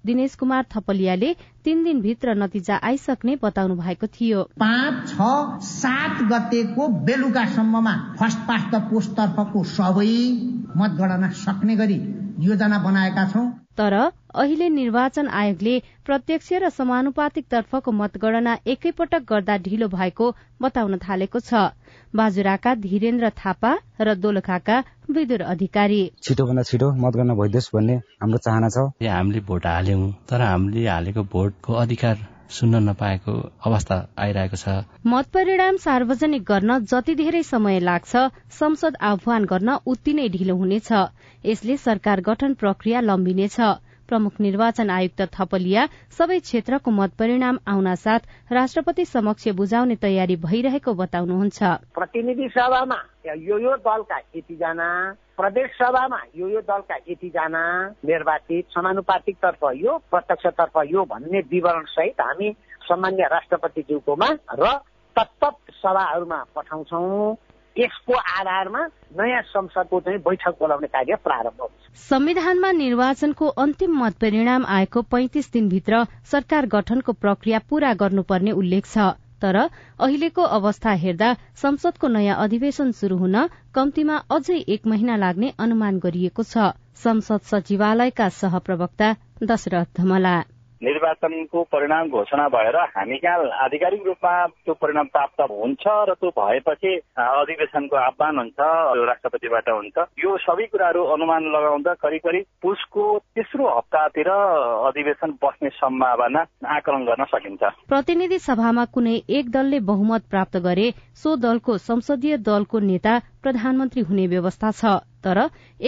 दिनेश 0.06 0.34
कुमार 0.34 0.64
थपलियाले 0.74 1.32
तीन 1.64 1.84
दिनभित्र 1.84 2.34
नतिजा 2.36 2.76
आइसक्ने 2.84 3.36
बताउनु 3.42 3.74
भएको 3.76 4.06
थियो। 4.16 4.42
पाँच 4.60 5.08
छ 5.08 5.28
सात 5.64 6.22
गतेको 6.32 6.88
बेलुकासम्ममा 7.06 7.94
फर्स्ट 8.18 8.38
पास्ट 8.48 8.68
द 8.74 8.80
पोस्ट 8.90 9.10
तर्फको 9.16 9.64
सबै 9.72 10.12
मतगणना 10.76 11.30
सक्ने 11.40 11.76
गरी 11.76 12.00
योजना 12.40 12.78
बनाएका 12.84 13.24
छौं। 13.30 13.46
तर 13.76 13.94
अहिले 13.94 14.68
निर्वाचन 14.70 15.28
आयोगले 15.34 15.78
प्रत्यक्ष 16.06 16.52
र 16.62 16.68
समानुपातिक 16.70 17.46
तर्फको 17.50 17.92
मतगणना 17.92 18.56
एकैपटक 18.66 19.22
गर्दा 19.28 19.56
ढिलो 19.64 19.88
भएको 19.88 20.26
बताउन 20.62 20.98
थालेको 21.00 21.40
छ। 21.40 21.64
बाजुराका 22.14 22.74
धीरेन्द्र 22.80 23.30
थापा 23.36 23.70
र 24.00 24.14
दोलखाका 24.16 24.76
विदुर 25.10 25.42
अधिकारी। 25.44 26.02
छिटोभन्दा 26.22 26.62
छिटो 26.62 26.90
मतगणना 27.04 27.34
भइदियोस् 27.34 27.70
भन्ने 27.74 27.96
हाम्रो 28.22 28.38
चाहना 28.44 28.68
छ। 28.68 28.86
हामीले 29.06 29.40
भोट 29.48 29.66
हाल्यौं 29.66 30.02
तर 30.30 30.40
हामीले 30.42 30.86
हालेको 30.88 31.22
भोटको 31.32 31.72
अधिकार 31.82 32.16
सुन्न 32.54 32.82
नपाएको 32.88 33.32
अवस्था 33.66 33.96
आइरहेको 34.18 34.56
छ। 34.56 34.84
मत 35.06 35.26
परिणाम 35.34 35.76
सार्वजनिक 35.84 36.42
गर्न 36.44 36.78
जति 36.86 37.14
धेरै 37.14 37.42
समय 37.44 37.80
लाग्छ 37.80 38.12
संसद 38.58 38.96
आह्वान 39.02 39.44
गर्न 39.44 39.78
उति 39.86 40.12
नै 40.14 40.28
ढिलो 40.28 40.56
हुनेछ। 40.56 40.92
यसले 41.44 41.76
सरकार 41.78 42.20
गठन 42.28 42.54
प्रक्रिया 42.54 43.00
लम्बिनेछ। 43.02 43.58
प्रमुख 44.14 44.40
निर्वाचन 44.40 44.90
आयुक्त 44.90 45.20
थपलिया 45.34 45.86
सबै 46.14 46.38
क्षेत्रको 46.46 46.90
मत 46.94 47.18
परिणाम 47.18 47.58
आउन 47.66 47.94
साथ 47.98 48.52
राष्ट्रपति 48.52 49.04
समक्ष 49.10 49.48
बुझाउने 49.58 49.96
तयारी 49.98 50.36
भइरहेको 50.38 50.94
बताउनुहुन्छ। 50.94 51.58
प्रतिनिधि 51.98 52.48
सभामा 52.54 53.00
यो 53.26 53.58
यो 53.58 53.74
दलका 53.82 54.18
यतिजना 54.36 54.88
प्रदेश 55.36 55.70
सभामा 55.74 56.18
यो 56.36 56.48
यो 56.48 56.60
दलका 56.62 56.96
यतिजना 57.08 57.62
निर्वाचित 58.06 58.64
समानुपातिक 58.70 59.36
तर्फ 59.42 59.62
यो 59.76 59.96
प्रत्यक्ष 60.10 60.46
तर्फ 60.58 60.76
यो 60.86 61.04
भन्ने 61.10 61.40
विवरण 61.50 61.84
सहित 61.90 62.20
हामी 62.20 62.50
सामान्य 62.86 63.28
राष्ट्रपतिज्यूकोमा 63.32 64.28
र 64.54 64.72
तत्त 65.16 65.42
सभाहरूमा 65.82 66.38
पठाउँछौ। 66.54 67.02
यसको 67.78 68.14
आधारमा 68.14 68.84
नयाँ 69.18 69.42
संसदको 69.42 70.00
चाहिँ 70.00 70.18
बैठक 70.20 70.54
बोलाउने 70.60 70.86
कार्य 70.86 71.14
प्रारम्भ 71.24 71.60
हुन्छ। 71.60 71.98
संविधानमा 72.00 72.70
निर्वाचनको 72.72 73.46
अन्तिम 73.58 73.98
मत 73.98 74.14
परिणाम 74.20 74.66
आएको 74.68 75.02
पैंतिस 75.02 75.52
दिनभित्र 75.52 76.04
सरकार 76.30 76.66
गठनको 76.66 77.12
प्रक्रिया 77.14 77.58
पूरा 77.70 77.92
गर्नुपर्ने 77.94 78.52
उल्लेख 78.52 78.86
छ। 78.86 79.10
तर 79.42 79.56
अहिलेको 79.56 80.42
अवस्था 80.56 80.90
हेर्दा 81.00 81.32
संसदको 81.62 82.08
नयाँ 82.08 82.36
अधिवेशन 82.44 82.92
शुरू 82.92 83.16
हुन 83.16 83.36
कम्तीमा 83.74 84.16
अझै 84.30 84.58
एक 84.68 84.86
महिना 84.86 85.16
लाग्ने 85.16 85.52
अनुमान 85.58 85.98
गरिएको 85.98 86.42
छ। 86.44 86.72
संसद 86.96 87.40
सचिवालयका 87.50 88.28
सहप्रवक्ता 88.40 89.14
दशरथ 89.42 89.86
धमला। 89.96 90.34
निर्वाचनको 90.84 91.62
परिणाम 91.72 92.08
घोषणा 92.08 92.46
भएर 92.54 92.76
हामी 92.96 93.16
कहाँ 93.24 93.48
आधिकारिक 93.64 94.06
रूपमा 94.06 94.34
त्यो 94.46 94.74
परिणाम 94.82 95.06
प्राप्त 95.14 95.40
हुन्छ 95.50 95.84
र 96.08 96.14
त्यो 96.20 96.30
भएपछि 96.38 96.92
अधिवेशनको 97.18 97.96
आह्वान 97.96 98.38
हुन्छ 98.38 98.58
राष्ट्रपतिबाट 99.08 99.68
हुन्छ। 99.68 99.96
यो 100.24 100.36
सबै 100.44 100.66
कुराहरू 100.72 101.04
अनुमान 101.14 101.42
लगाउँदा 101.54 101.94
करिब 102.04 102.20
करिब 102.26 102.44
पुसको 102.62 103.04
तेस्रो 103.34 103.68
हप्तातिर 103.76 104.28
अधिवेशन 104.28 105.30
बस्ने 105.42 105.68
सम्भावना 105.74 106.44
आकलन 106.76 107.04
गर्न 107.04 107.24
सकिन्छ। 107.32 107.62
प्रतिनिधि 107.88 108.38
सभामा 108.38 108.84
कुनै 108.94 109.16
एक 109.38 109.50
दलले 109.50 109.80
बहुमत 109.88 110.28
प्राप्त 110.30 110.56
गरे 110.66 110.90
सो 111.22 111.36
दलको 111.38 111.78
संसदीय 111.80 112.36
दलको 112.44 112.78
नेता 112.82 113.18
प्रधानमन्त्री 113.42 114.02
हुने 114.02 114.26
व्यवस्था 114.26 114.70
छ। 114.72 115.00
तर 115.24 115.40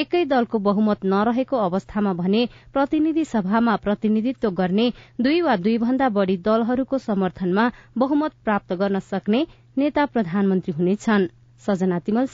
एकै 0.03 0.25
दलको 0.27 0.59
बहुमत 0.67 1.05
नरहेको 1.13 1.57
अवस्थामा 1.65 2.13
भने 2.21 2.43
प्रतिनिधि 2.73 3.25
सभामा 3.25 3.77
प्रतिनिधित्व 3.85 4.51
गर्ने 4.61 4.87
दुई 5.21 5.41
वा 5.41 5.57
दुई 5.65 5.77
भन्दा 5.79 6.09
बढ़ी 6.19 6.37
दलहरूको 6.47 6.99
समर्थनमा 7.01 7.71
बहुमत 7.99 8.33
प्राप्त 8.45 8.73
गर्न 8.83 8.99
सक्ने 9.09 9.47
नेता 9.77 10.07
प्रधानमन्त्री 10.15 10.77
हुनेछन्। 10.79 11.29
सजना 11.67 11.99
तिमल 12.07 12.27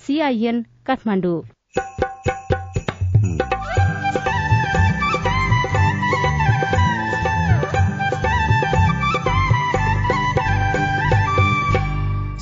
सीआईएन 0.00 0.64
काठमाडौँ। 0.86 1.40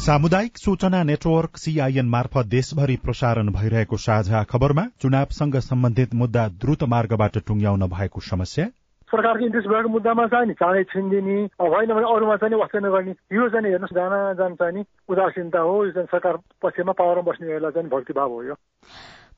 सामुदायिक 0.07 0.59
सूचना 0.59 1.03
नेटवर्क 1.03 1.57
सीआईएन 1.57 2.09
मार्फत 2.09 2.47
देशभरि 2.47 2.97
प्रसारण 2.97 3.49
भइरहेको 3.51 3.97
साझा 3.97 4.43
खबरमा 4.43 4.83
चुनावसँग 5.03 5.57
सम्बन्धित 5.57 6.15
मुद्दा 6.15 6.49
द्रुत 6.49 6.83
मार्गबाट 6.83 7.39
टुङ्ग्याउन 7.39 7.83
भएको 7.87 8.21
समस्या। 8.21 8.67
सरकारको 9.11 9.45
इन्ट्रेस्ट 9.45 9.69
भएको 9.69 9.89
मुद्दामा 9.89 10.27
चाहिँ 10.27 10.53
चाँडै 10.53 10.85
छिनिदिने 10.85 11.39
होइन 11.59 11.91
भने 11.95 12.07
अरूमा 12.15 12.37
चाहिँ 12.37 12.55
वास्तै 12.55 12.79
नगर्ने। 12.79 13.11
यो 13.11 13.49
चाहिँ 13.49 13.67
हेर्नुहोस् 13.67 13.99
जान 13.99 14.35
जान 14.35 14.55
चाहिँ 14.55 14.85
उदासीनता 15.09 15.59
हो। 15.59 15.85
यो 15.85 15.91
चाहिँ 15.91 16.09
सरकार 16.11 16.37
पक्षमा 16.63 16.93
पावरमा 16.93 17.31
बस्नेहरूलाई 17.33 17.71
चाहिँ 17.71 17.91
भक्तिभाव 17.91 18.31
हो 18.31 18.43
यो। 18.43 18.55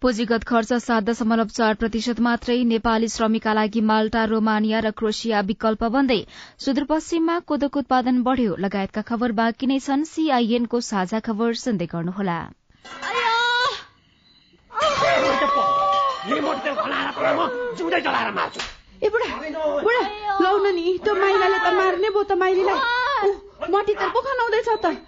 पुँजीगत 0.02 0.44
खर्च 0.46 0.72
सात 0.72 1.02
दशमलव 1.02 1.48
चार 1.54 1.74
प्रतिशत 1.74 2.20
मात्रै 2.22 2.56
नेपाली 2.64 3.08
श्रमिकका 3.10 3.52
लागि 3.58 3.80
माल्टा 3.86 4.22
रोमानिया 4.32 4.82
र 4.86 4.90
क्रोसिया 4.94 5.40
विकल्प 5.48 5.82
बन्दै 5.94 6.18
सुदूरपश्चिममा 6.64 7.38
कोदोको 7.48 7.80
उत्पादन 7.80 8.22
बढ़्यो। 8.22 8.54
लगायतका 8.62 9.02
खबर 9.08 9.34
बाँकी 9.40 9.66
नै 9.66 9.78
छन्। 9.80 10.04
सीआईएनको 10.10 10.80
साझा 10.90 11.20
खबर 11.20 11.58
सुन्दै 11.62 11.90
गर्नुहोला। 11.90 12.38
नि 20.70 20.98
त्यो 21.02 21.14
माइलाले 21.14 21.58
त 21.58 21.74
मार्ने 21.74 22.08
भयो 22.08 22.22
त 22.22 22.32
माइलीलाई। 22.38 22.78
मटी 23.70 23.94
त 23.94 24.02
पो 24.14 24.20
खनाउँदैछ 24.22 24.68
त। 24.78 25.07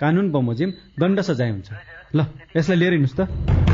कानून 0.00 0.30
बमोजिम 0.30 0.70
दण्ड 1.00 1.20
सजाय 1.20 1.50
हुन्छ। 1.50 1.70
ल 2.14 2.20
यसलाई 2.56 2.78
लिएर 2.78 2.92
हिँड्नुहोस् 2.92 3.18
त। 3.18 3.73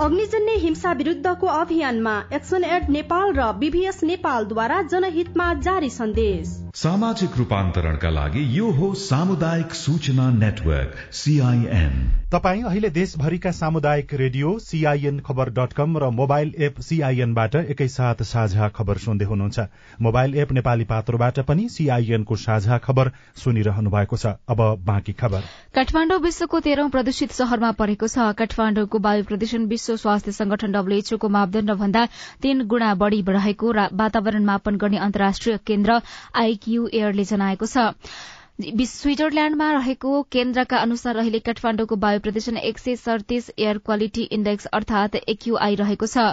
अग्निजन्य 0.00 0.52
हिंसा 0.54 0.90
विरुद्धको 0.92 1.46
अभियानमा 1.52 2.12
एक्सन 2.32 2.64
एड 2.64 2.90
नेपाल 2.90 3.32
र 3.34 3.46
बीभीएस 3.58 4.02
नेपालद्वारा 4.04 4.80
जनहितमा 4.84 5.46
जारी 5.60 5.90
सन्देश। 5.90 6.52
सामाजिक 6.74 7.36
रूपान्तरणका 7.38 8.10
लागि 8.10 8.44
यो 8.58 8.70
हो 8.72 8.92
सामुदायिक 8.96 9.74
सूचना 9.74 10.28
नेटवर्क 10.32 10.94
सीआईएन 11.12 11.96
तपाई 12.32 12.60
अहिले 12.62 12.90
देशभरिका 12.90 13.50
सामुदायिक 13.52 14.14
radio 14.14 14.58
CIN 14.60 15.18
Khabar 15.26 15.50
dot 15.50 15.72
com 15.72 15.98
र 15.98 16.10
मोबाइल 16.12 16.52
एप 16.60 16.80
सीआईएनबाट 16.80 17.54
एकैसाथ 17.56 18.22
साझा 18.30 18.68
खबर 18.68 18.98
सुन्दै 18.98 19.24
हुनुहुन्छ। 19.24 19.66
मोबाइल 20.00 20.34
एप 20.36 20.52
नेपाली 20.52 20.84
पात्रोबाट 20.84 21.40
पनि 21.48 21.68
सीआईएनको 21.70 22.36
साझा 22.36 22.78
खबर 22.78 23.10
सुनिरहनु 23.44 23.90
भएको 23.90 24.16
छ। 24.16 24.36
अब 24.46 24.62
बाँकी 24.84 25.12
खबर। 25.16 25.42
काठमाडौँ 25.74 26.20
विश्वको 26.20 26.60
तेह्रौं 26.60 26.88
प्रदूषित 26.90 27.32
शहरमा 27.32 27.72
परेको 27.74 28.06
छ। 28.08 28.30
काठमाडौँको 28.38 28.98
वायु 29.00 29.24
प्रदूषण 29.24 29.64
विश्व 29.66 29.87
स्वास्थ्य 29.96 30.32
संगठन 30.32 30.72
डब्ल्यूएचओको 30.72 31.28
मापदण्ड 31.28 31.70
भन्दा 31.72 32.06
तीन 32.42 32.66
गुणा 32.66 32.94
बढ़ी 32.94 33.22
रहेको 33.28 33.72
वातावरण 33.92 34.44
मापन 34.44 34.76
गर्ने 34.76 34.98
अन्तर्राष्ट्रिय 34.98 35.58
केन्द्र 35.66 36.00
आईक्यू 36.34 36.88
एयरले 36.92 37.24
जनाएको 37.24 37.66
छ। 37.66 37.92
स्विजरल्याण्डमा 38.58 39.70
रहेको 39.72 40.10
केन्द्रका 40.32 40.76
अनुसार 40.76 41.16
अहिले 41.16 41.38
काठमाण्डुको 41.38 41.96
वायु 42.02 42.20
प्रदूषण 42.20 42.56
एक 42.60 42.78
सय 42.78 42.94
सड़तीस 42.96 43.50
एयर 43.58 43.78
क्वालिटी 43.80 44.22
इण्डेक्स 44.36 44.64
अर्थात 44.78 45.14
एक्यूआई 45.28 45.74
रहेको 45.80 46.06
छ 46.06 46.24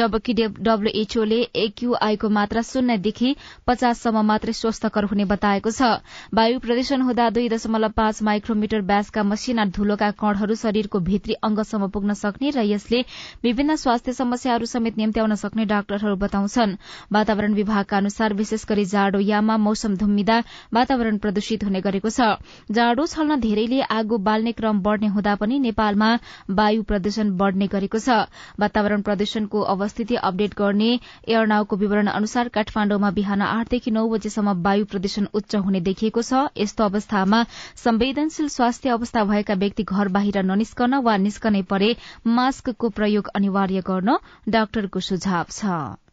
जबकि 0.00 0.34
डब्ल्यूएचओले 0.38 1.38
एक्यूआईको 1.64 2.28
मात्रा 2.38 2.62
शून्यदेखि 2.70 3.34
पचाससम्म 3.66 4.22
मात्रै 4.30 4.52
स्वस्थकर 4.60 5.04
हुने 5.12 5.24
बताएको 5.34 5.70
छ। 5.70 5.90
वायु 6.34 6.58
प्रदूषण 6.58 7.02
हुँदा 7.02 7.28
दुई 7.38 7.48
दशमलव 7.48 7.94
पाँच 7.94 8.22
माइक्रोमिटर 8.30 8.80
व्यासका 8.90 9.22
मसिना 9.24 9.64
धूलोका 9.78 10.10
कणहरू 10.18 10.54
शरीरको 10.64 10.98
भित्री 11.10 11.38
अंगसम्म 11.42 11.88
पुग्न 11.94 12.18
सक्ने 12.22 12.50
र 12.58 12.66
यसले 12.72 13.04
विभिन्न 13.44 13.76
स्वास्थ्य 13.84 14.16
समस्याहरू 14.18 14.66
समेत 14.66 14.98
निम्त्याउन 14.98 15.34
सक्ने 15.44 15.64
डाक्टरहरू 15.76 16.16
बताउँछन्। 16.26 16.76
वातावरण 17.12 17.54
विभागका 17.54 17.96
अनुसार 17.96 18.34
विशेष 18.34 18.66
गरी 18.66 18.84
जाडो 18.96 19.24
याममा 19.30 19.56
मौसम 19.70 19.96
धुम्मिदा 19.96 20.42
वातावरण 20.74 21.18
प्रदूषित 21.22 21.66
हुने 21.68 21.80
गरेको 21.80 22.10
छ। 22.10 22.28
जाडो 22.72 23.06
छल्न 23.08 23.40
धेरैले 23.40 23.80
आगो 23.92 24.18
बाल्ने 24.24 24.52
क्रम 24.54 24.80
बढ़ने 24.82 25.12
हुँदा 25.14 25.34
पनि 25.36 25.58
नेपालमा 25.60 26.10
वायु 26.52 26.82
प्रदूषण 26.84 27.30
बढ़ने 27.38 27.66
गरेको 27.68 27.98
छ। 28.00 28.18
वातावरण 28.58 29.02
प्रदूषणको 29.02 29.60
अवस्थिति 29.72 30.14
अपडेट 30.24 30.54
गर्ने 30.56 30.90
एयरनाउको 31.28 31.76
विवरण 31.76 32.06
अनुसार 32.10 32.48
काठमाण्डुमा 32.50 33.10
बिहान 33.12 33.42
आठदेखि 33.44 33.90
नौ 33.90 34.06
बजेसम्म 34.08 34.56
वायु 34.62 34.84
प्रदूषण 34.86 35.26
उच्च 35.34 35.56
हुने 35.58 35.80
देखिएको 35.82 36.22
छ। 36.22 36.42
यस्तो 36.58 36.84
अवस्थामा 36.84 37.44
संवेदनशील 37.78 38.48
स्वास्थ्य 38.48 38.88
अवस्था 38.90 39.24
भएका 39.24 39.54
व्यक्ति 39.58 39.82
घर 39.84 40.08
बाहिर 40.10 40.42
ननिस्कन 40.44 40.94
वा 41.04 41.16
निस्कनै 41.18 41.62
परे 41.70 41.94
मास्कको 42.32 42.88
प्रयोग 42.90 43.32
अनिवार्य 43.34 43.86
गर्न 43.86 44.18
डाक्टरको 44.48 45.00
सुझाव 45.02 45.44
छ। 45.52 46.07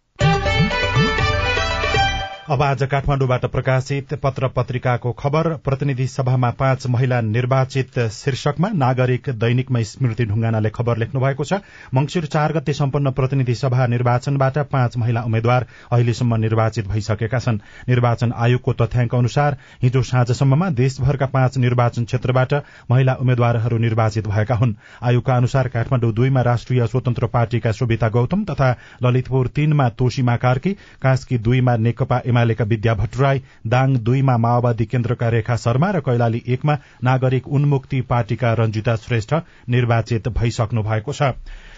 अब 2.50 2.62
आज 2.62 2.82
काठमाण्डुबाट 2.84 3.46
प्रकाशित 3.46 4.14
पत्र 4.14 4.48
पत्रिकाको 4.48 5.12
खबर। 5.12 5.48
प्रतिनिधि 5.66 6.06
सभामा 6.08 6.50
पाँच 6.50 6.86
महिला 6.88 7.20
निर्वाचित 7.22 7.98
शीर्षकमा 8.14 8.70
नागरिक 8.74 9.30
दैनिकमा 9.34 9.82
स्मृति 9.82 10.26
ढुङ्गानाले 10.26 10.70
खबर 10.70 10.98
लेख्नु 10.98 11.22
भएको 11.22 11.44
छ। 11.44 11.54
मंगिर 11.94 12.26
चार 12.26 12.54
गते 12.54 12.74
सम्पन्न 12.74 13.12
प्रतिनिधि 13.12 13.56
सभा 13.56 13.88
निर्वाचनबाट 13.88 14.58
पाँच 14.70 14.98
महिला 14.98 15.22
उम्मेद्वार 15.22 15.66
अहिलेसम्म 15.92 16.36
निर्वाचित 16.36 16.88
भइसकेका 16.88 17.40
छन्। 17.40 17.58
निर्वाचन 17.90 18.34
आयोगको 18.38 18.74
तथ्याङ्क 18.76 19.16
अनुसार 19.16 19.58
हिजो 19.84 20.02
साँझसम्ममा 20.04 20.70
देशभरका 20.78 21.26
पाँच 21.26 21.58
निर्वाचन 21.58 22.06
क्षेत्रबाट 22.06 22.54
महिला 22.92 23.14
उम्मेद्वारहरू 23.16 23.78
निर्वाचित 23.78 24.28
भएका 24.28 24.56
हुन्। 24.56 24.76
आयोगका 25.02 25.38
अनुसार 25.38 25.68
काठमाण्डु 25.70 26.12
दुईमा 26.12 26.42
राष्ट्रिय 26.44 26.86
स्वतन्त्र 26.88 27.28
पार्टीका 27.34 27.72
सुविता 27.72 28.10
गौतम 28.12 28.46
तथा 28.46 28.72
ललितपुर 29.04 29.48
तीनमा 29.48 29.90
तोशीमा 29.98 30.36
कार्की 30.38 30.78
कास्की 31.02 31.38
दुईमा 31.40 31.78
नेकपा 31.80 32.22
एमालेका 32.36 32.66
विद्या 32.70 32.94
भट्टराई 32.96 33.42
दाङ 33.74 33.96
दुईमा 34.08 34.36
माओवादी 34.46 34.86
केन्द्रका 34.94 35.28
रेखा 35.36 35.56
शर्मा 35.64 35.92
र 35.96 36.00
कैलाली 36.08 36.42
एकमा 36.56 36.78
नागरिक 37.10 37.48
उन्मुक्ति 37.60 38.02
पार्टीका 38.10 38.54
रंजिता 38.62 38.96
श्रेष्ठ 39.04 39.34
निर्वाचित 39.76 40.28
भइसक्नु 40.40 40.84
भएको 40.90 41.14
छ। 41.14 41.32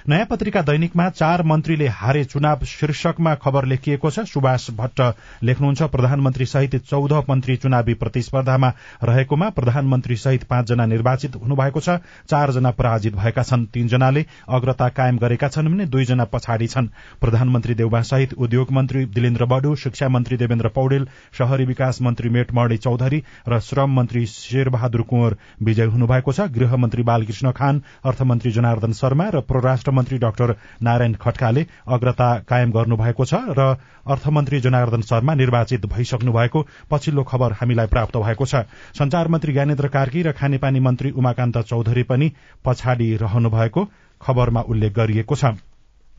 नयाँ 0.07 0.25
पत्रिका 0.25 0.61
दैनिकमा 0.61 1.09
चार 1.09 1.41
मन्त्रीले 1.43 1.87
हारे 1.91 2.23
चुनाव 2.25 2.63
शीर्षकमा 2.65 3.33
खबर 3.35 3.65
लेखिएको 3.67 4.09
छ। 4.09 4.19
सुभाष 4.25 4.69
भट्ट 4.71 4.99
लेख्नुहुन्छ 5.43 5.83
प्रधानमन्त्री 5.91 6.45
सहित 6.45 6.75
चौध 6.81 7.13
मन्त्री 7.29 7.55
चुनावी 7.57 7.93
प्रतिस्पर्धामा 7.93 8.71
रहेकोमा 9.03 9.49
प्रधानमन्त्री 9.49 10.15
सहित 10.15 10.43
पाँचजना 10.43 10.85
निर्वाचित 10.85 11.35
हुनुभएको 11.35 11.79
छ। 11.79 11.97
चारजना 12.29 12.71
पराजित 12.71 13.15
भएका 13.15 13.43
छन् 13.43 13.65
तीनजनाले 13.73 14.25
अग्रता 14.49 14.87
कायम 14.95 15.17
गरेका 15.17 15.47
छन् 15.49 15.67
भने 15.67 15.85
दुईजना 15.87 16.25
पछाडि 16.31 16.67
छन्। 16.67 16.87
प्रधानमन्त्री 17.21 17.75
देउबा 17.75 18.01
सहित 18.03 18.33
उद्योग 18.39 18.71
मन्त्री 18.71 19.05
दिलेन्द्र 19.11 19.45
बडु 19.45 19.75
शिक्षा 19.75 20.09
मन्त्री 20.09 20.37
देवेन्द्र 20.37 20.69
पौडेल 20.69 21.07
शहरी 21.37 21.65
विकास 21.65 22.01
मन्त्री 22.01 22.29
मेटमणी 22.29 22.77
चौधरी 22.77 23.21
र 23.49 23.59
श्रम 23.59 23.95
मन्त्री 23.97 24.25
शेरबहादुर 24.27 25.01
कुँवर 25.03 25.37
विजय 25.63 25.91
हुनुभएको 25.91 26.31
छ। 26.31 26.47
गृह 26.55 26.75
मन्त्री 26.77 27.03
बालकृष्ण 27.03 27.51
खान 27.51 27.83
अर्थमन्त्री 28.05 28.51
जनार्दन 28.53 28.93
शर्मा 28.95 29.29
र 29.35 29.41
परराष्ट्र 29.43 29.95
मन्त्री 29.97 30.17
डाक्टर 30.17 30.55
नारायण 30.83 31.13
खड्काले 31.21 31.65
अग्रता 31.89 32.29
कायम 32.47 32.71
गर्नुभएको 32.71 33.25
छ 33.25 33.41
र 33.59 33.67
अर्थमन्त्री 34.07 34.59
जनार्दन 34.61 35.01
शर्मा 35.03 35.33
निर्वाचित 35.35 35.85
भइसक्नु 35.93 36.31
भएको 36.31 36.65
पछिल्लो 36.91 37.23
खबर 37.23 37.59
हामीलाई 37.59 37.87
प्राप्त 37.87 38.17
भएको 38.17 38.45
छ। 38.45 38.65
संचार 38.95 39.27
मन्त्री 39.27 39.53
ज्ञानेन्द्र 39.53 39.87
कार्की 39.89 40.21
र 40.23 40.31
खानेपानी 40.33 40.79
मन्त्री 40.79 41.11
उमाकान्त 41.13 41.57
चौधरी 41.67 42.03
पनि 42.03 42.31
पछाडि 42.65 43.15
रहनु 43.17 43.49
भएको 43.49 43.89
खबरमा 44.21 44.61
उल्लेख 44.61 44.93
गरिएको 44.93 45.35
छ। 45.35 45.57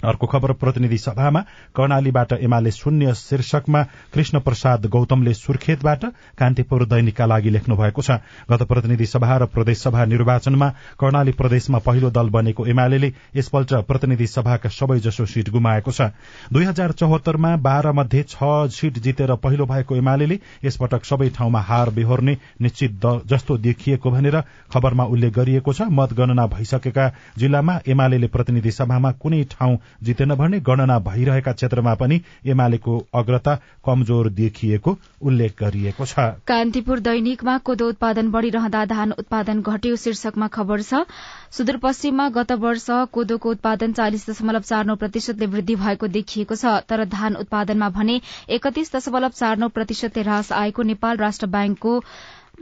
अर्को 0.05 0.27
खबर 0.27 0.53
प्रतिनिधि 0.55 0.99
सभामा 0.99 1.41
कर्णालीबाट 1.75 2.33
एमाले 2.33 2.71
शून्य 2.71 3.15
शीर्षकमा 3.17 3.83
कृष्ण 4.15 4.41
प्रसाद 4.41 4.87
गौतमले 4.87 5.35
सुर्खेतबाट 5.35 6.05
कान्तिपुर 6.39 6.85
दैनिकका 6.87 7.27
लागि 7.27 7.51
लेख्नु 7.51 7.77
भएको 7.77 8.03
छ। 8.03 8.11
गत 8.51 8.63
प्रतिनिधि 8.65 9.07
सभा 9.09 9.37
र 9.37 9.47
प्रदेशसभा 9.49 10.05
निर्वाचनमा 10.05 10.69
कर्णाली 11.01 11.33
प्रदेशमा 11.33 11.79
पहिलो 11.81 12.11
दल 12.11 12.29
बनेको 12.31 12.67
एमाले 12.69 13.13
यसपल्ट 13.37 13.75
प्रतिनिधि 13.89 14.27
सभाका 14.29 14.69
सबैजसो 14.71 15.27
सीट 15.27 15.51
गुमाएको 15.51 15.91
छ। 15.91 16.15
दुई 16.53 16.65
हजार 16.65 16.93
चौहत्तरमा 16.93 17.57
बाह्र 17.59 17.93
मध्ये 17.93 18.23
छ 18.25 18.71
सीट 18.71 18.99
जितेर 19.01 19.35
पहिलो 19.37 19.67
भएको 19.67 19.97
एमाले 19.97 20.39
यसपटक 20.65 21.05
सबै 21.05 21.29
ठाउँमा 21.37 21.61
हार 21.63 21.91
बेहोर्ने 21.91 22.37
निश्चित 22.61 23.07
जस्तो 23.27 23.59
देखिएको 23.59 24.11
भनेर 24.11 24.41
खबरमा 24.71 25.05
उल्लेख 25.07 25.33
गरिएको 25.35 25.73
छ। 25.73 25.91
मतगणना 25.91 26.47
भइसकेका 26.49 27.11
जिल्लामा 27.39 27.79
एमाले 27.89 28.27
प्रतिनिधि 28.29 28.71
सभामा 28.73 29.13
कुनै 29.19 29.45
ठाउँ 29.51 29.77
जितेन 30.03 30.35
भने 30.35 30.61
गणना 30.61 30.99
भइरहेका 31.07 31.53
क्षेत्रमा 31.53 31.95
पनि 31.95 32.21
एमालेको 32.47 32.99
अग्रता 33.15 33.55
कमजोर 33.87 34.29
देखिएको 34.39 34.97
उल्लेख 35.23 35.55
गरिएको 35.61 36.07
छ। 36.07 36.27
कान्तिपुर 36.47 37.01
दैनिकमा 37.01 37.57
कोदो 37.67 37.89
उत्पादन 37.89 38.31
बढ़िरहँदा 38.31 38.85
धान 38.87 39.13
उत्पादन 39.19 39.63
घट्यो 39.63 39.97
शीर्षकमा 39.99 40.49
खबर 40.49 40.83
छ। 40.83 41.05
सुदूरपश्चिममा 41.53 42.29
गत 42.31 42.53
वर्ष 42.61 42.87
कोदोको 43.13 43.51
उत्पादन 43.51 43.93
चालिस 43.93 44.29
दशमलव 44.31 44.69
चार 44.71 44.85
नौ 44.87 44.97
प्रतिशतले 44.97 45.47
वृद्धि 45.49 45.77
भएको 45.77 46.07
देखिएको 46.17 46.55
छ 46.57 46.75
तर 46.89 47.05
धान 47.11 47.37
उत्पादनमा 47.37 47.89
भने 47.91 48.21
एकतीस 48.51 48.95
दशमलव 48.97 49.39
चार 49.39 49.59
नौ 49.59 49.69
प्रतिशतले 49.71 50.23
ह्रास 50.23 50.53
आएको 50.55 50.83
नेपाल 50.91 51.17
राष्ट्र 51.19 51.47
ब्याङ्कको 51.55 51.95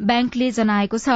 ब्याङ्कले 0.01 0.51
जनाएको 0.53 0.99
छ। 0.99 1.09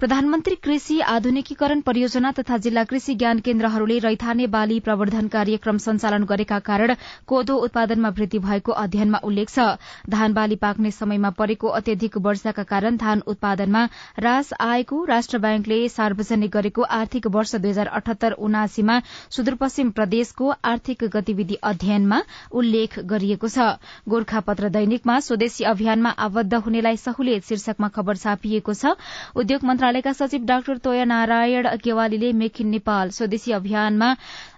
प्रधानमन्त्री 0.00 0.54
कृषि 0.62 0.98
आधुनिकीकरण 1.10 1.80
परियोजना 1.82 2.30
तथा 2.32 2.56
जिल्ला 2.58 2.84
कृषि 2.84 3.14
ज्ञान 3.14 3.38
केन्द्रहरूले 3.40 3.98
रैथाने 4.00 4.46
बाली 4.48 4.78
प्रवर्धन 4.80 5.28
कार्यक्रम 5.28 5.78
सञ्चालन 5.78 6.24
गरेका 6.24 6.58
कारण 6.60 6.94
कोदो 7.26 7.56
उत्पादनमा 7.66 8.08
वृद्धि 8.18 8.38
भएको 8.40 8.72
अध्ययनमा 8.74 9.18
उल्लेख 9.24 9.50
छ। 9.50 9.66
धान 10.10 10.32
बाली 10.32 10.56
पाक्ने 10.58 10.90
समयमा 10.92 11.30
परेको 11.38 11.68
अत्यधिक 11.80 12.16
वर्षाका 12.20 12.62
कारण 12.64 12.96
धान 12.96 13.22
उत्पादनमा 13.26 13.82
ह्रास 14.18 14.52
आएको 14.60 15.04
राष्ट्र 15.06 15.38
ब्याङ्कले 15.40 15.80
सार्वजनिक 15.90 16.50
गरेको 16.50 16.82
आर्थिक 16.98 17.26
वर्ष 17.28 17.54
दुई 17.56 17.70
हजार 17.70 17.86
अठहत्तर 17.98 18.32
उनासीमा 18.40 19.00
सुदूरपश्चिम 19.30 19.90
प्रदेशको 19.92 20.52
आर्थिक 20.66 21.04
गतिविधि 21.12 21.58
अध्ययनमा 21.64 22.22
उल्लेख 22.54 22.98
गरिएको 23.06 23.48
छ। 23.48 23.68
गोर्खापत्र 24.08 24.68
दैनिकमा 24.70 25.18
स्वदेशी 25.20 25.64
अभियानमा 25.66 26.10
आबद्ध 26.20 26.54
हुनेलाई 26.60 26.96
सहुलियत 26.98 27.44
शीर्षकमा 27.44 27.88
खबर 27.90 28.16
छापिएको 28.20 28.74
छ। 28.74 28.94
उद्योग 29.36 29.64
मन्त्रालयका 29.64 30.12
सचिव 30.14 30.44
डाक्टर 30.46 30.78
तोय 30.84 31.04
नारायण 31.06 31.68
केवालीले 31.84 32.32
मेक 32.34 32.60
इन 32.60 32.68
नेपाल 32.70 33.10
स्वदेशी 33.12 33.52
अभियानमा 33.54 34.14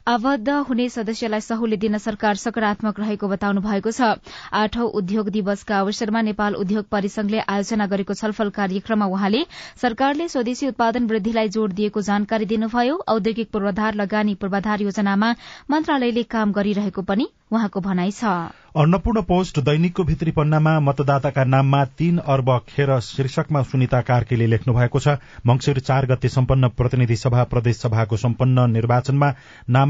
आबद्ध 0.06 0.48
हुने 0.68 0.88
सदस्यलाई 0.90 1.40
सहुलियत 1.40 1.80
दिन 1.80 1.96
सरकार 1.98 2.34
सकारात्मक 2.36 2.98
रहेको 3.00 3.28
बताउनु 3.28 3.60
भएको 3.62 3.90
छ। 3.90 4.18
आठौं 4.52 4.86
उद्योग 4.98 5.28
दिवसका 5.30 5.78
अवसरमा 5.78 6.22
नेपाल 6.26 6.54
उद्योग 6.58 6.88
परिसंघले 6.90 7.38
आयोजना 7.38 7.86
गरेको 7.86 8.14
छलफल 8.14 8.50
कार्यक्रममा 8.50 9.06
वहाँले 9.06 9.44
सरकारले 9.82 10.26
स्वदेशी 10.28 10.68
उत्पादन 10.68 11.06
वृद्धिलाई 11.06 11.48
जोड़ 11.48 11.70
दिएको 11.72 12.02
जानकारी 12.02 12.46
दिनुभयो। 12.50 12.96
औद्योगिक 13.08 13.50
पूर्वाधार 13.52 13.94
लगानी 13.94 14.34
पूर्वाधार 14.42 14.82
योजनामा 14.82 15.30
मन्त्रालयले 15.70 16.22
काम 16.34 16.52
गरिरहेको 16.52 17.02
पनि 17.06 17.28
उहाँको 17.52 17.80
भनाइ 17.80 18.10
छ। 18.10 18.34
अन्नपूर्ण 18.72 19.20
पोस्ट 19.22 19.58
दैनिकको 19.60 20.04
भित्री 20.04 20.30
पन्नामा 20.32 20.78
मतदाताका 20.80 21.44
नाममा 21.44 21.84
तीन 21.92 22.18
अर्ब 22.26 22.48
खेर 22.68 22.98
शीर्षकमा 23.04 23.62
सुनिता 23.62 24.00
कार्कीले 24.02 24.46
लेख्नु 24.46 24.74
भएको 24.74 24.98
छ। 24.98 25.16
मंगिर 25.46 25.80
चार 25.80 26.06
गते 26.06 26.28
सम्पन्न 26.30 26.68
प्रतिनिधि 26.72 27.16
सभा 27.16 27.44
प्रदेश 27.52 27.76
सभाको 27.76 28.16
सम्पन्न 28.16 28.70
निर्वाचनमा 28.72 29.28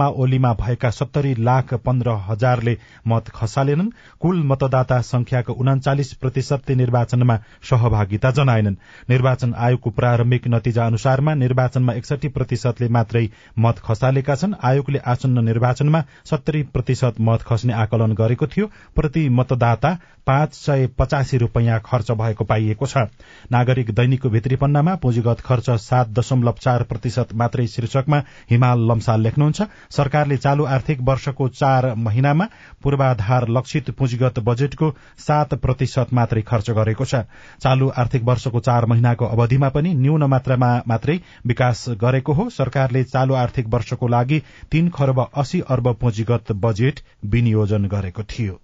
नामावलीमा 0.02 0.52
भएका 0.52 0.90
सत्तरी 0.90 1.34
लाख 1.38 1.74
पन्ध्र 1.76 2.10
हजारले 2.28 2.76
मत 3.06 3.28
खसालेनन्। 3.28 3.90
कुल 4.20 4.42
मतदाता 4.42 5.00
संख्याको 5.02 5.52
उनाचालिस 5.52 6.12
प्रतिशतले 6.14 6.74
निर्वाचनमा 6.74 7.36
सहभागिता 7.62 8.30
जनाएनन्। 8.30 8.76
निर्वाचन 9.10 9.54
आयोगको 9.56 9.90
प्रारम्भिक 9.90 10.48
नतिजा 10.48 10.86
अनुसारमा 10.86 11.34
निर्वाचनमा 11.34 11.92
एकसठी 11.92 12.28
प्रतिशतले 12.28 12.88
मात्रै 12.88 13.28
मत 13.58 13.78
खसालेका 13.78 14.34
छन्। 14.34 14.54
आयोगले 14.60 14.98
आसन्न 15.06 15.44
निर्वाचनमा 15.44 16.02
सत्तरी 16.24 16.62
प्रतिशत 16.74 17.20
मत 17.20 17.42
खस्ने 17.42 17.72
आकलन 17.74 18.12
गरेको 18.12 18.46
थियो। 18.46 18.66
प्रति 18.96 19.28
मतदाता 19.30 19.98
पाँच 20.26 20.54
सय 20.54 20.86
पचासी 20.98 21.38
रूपियाँ 21.38 21.80
खर्च 21.84 22.10
भएको 22.12 22.44
पाइएको 22.44 22.86
छ। 22.86 23.06
नागरिक 23.52 23.90
दैनिकको 23.90 24.30
भित्री 24.30 24.56
पन्नामा 24.56 24.94
पुँजीगत 24.96 25.40
खर्च 25.40 25.70
सात 25.82 26.08
दशमलव 26.10 26.54
चार 26.60 26.82
प्रतिशत 26.82 27.34
मात्रै 27.34 27.66
शीर्षकमा 27.66 28.22
हिमाल 28.50 28.86
लम्साल 28.88 29.20
लेख्नुहुन्छ। 29.20 29.62
सरकारले 29.92 30.36
चालू 30.36 30.64
आर्थिक 30.66 31.00
वर्षको 31.02 31.48
चार 31.50 31.94
महिनामा 31.98 32.46
पूर्वाधार 32.82 33.48
लक्षित 33.48 33.90
पुँजीगत 33.90 34.38
बजेटको 34.40 34.90
सात 35.18 35.54
प्रतिशत 35.56 36.12
मात्रै 36.12 36.42
खर्च 36.42 36.70
गरेको 36.70 37.04
छ। 37.04 37.22
चालू 37.60 37.88
आर्थिक 37.96 38.22
वर्षको 38.24 38.60
चार 38.60 38.86
महिनाको 38.86 39.24
अवधिमा 39.26 39.68
पनि 39.68 39.94
न्यून 39.96 40.24
मात्रामा 40.26 40.70
मात्रै 40.88 41.18
विकास 41.46 41.84
गरेको 42.00 42.32
हो। 42.32 42.48
सरकारले 42.50 43.04
चालू 43.04 43.34
आर्थिक 43.34 43.68
वर्षको 43.68 44.08
लागि 44.08 44.42
तीन 44.70 44.88
खरब 44.90 45.20
अस्सी 45.34 45.60
अर्ब 45.68 45.92
पुँजीगत 46.00 46.52
बजेट 46.62 47.00
विनियोजन 47.26 47.86
गरेको 47.88 48.22
थियो। 48.30 48.58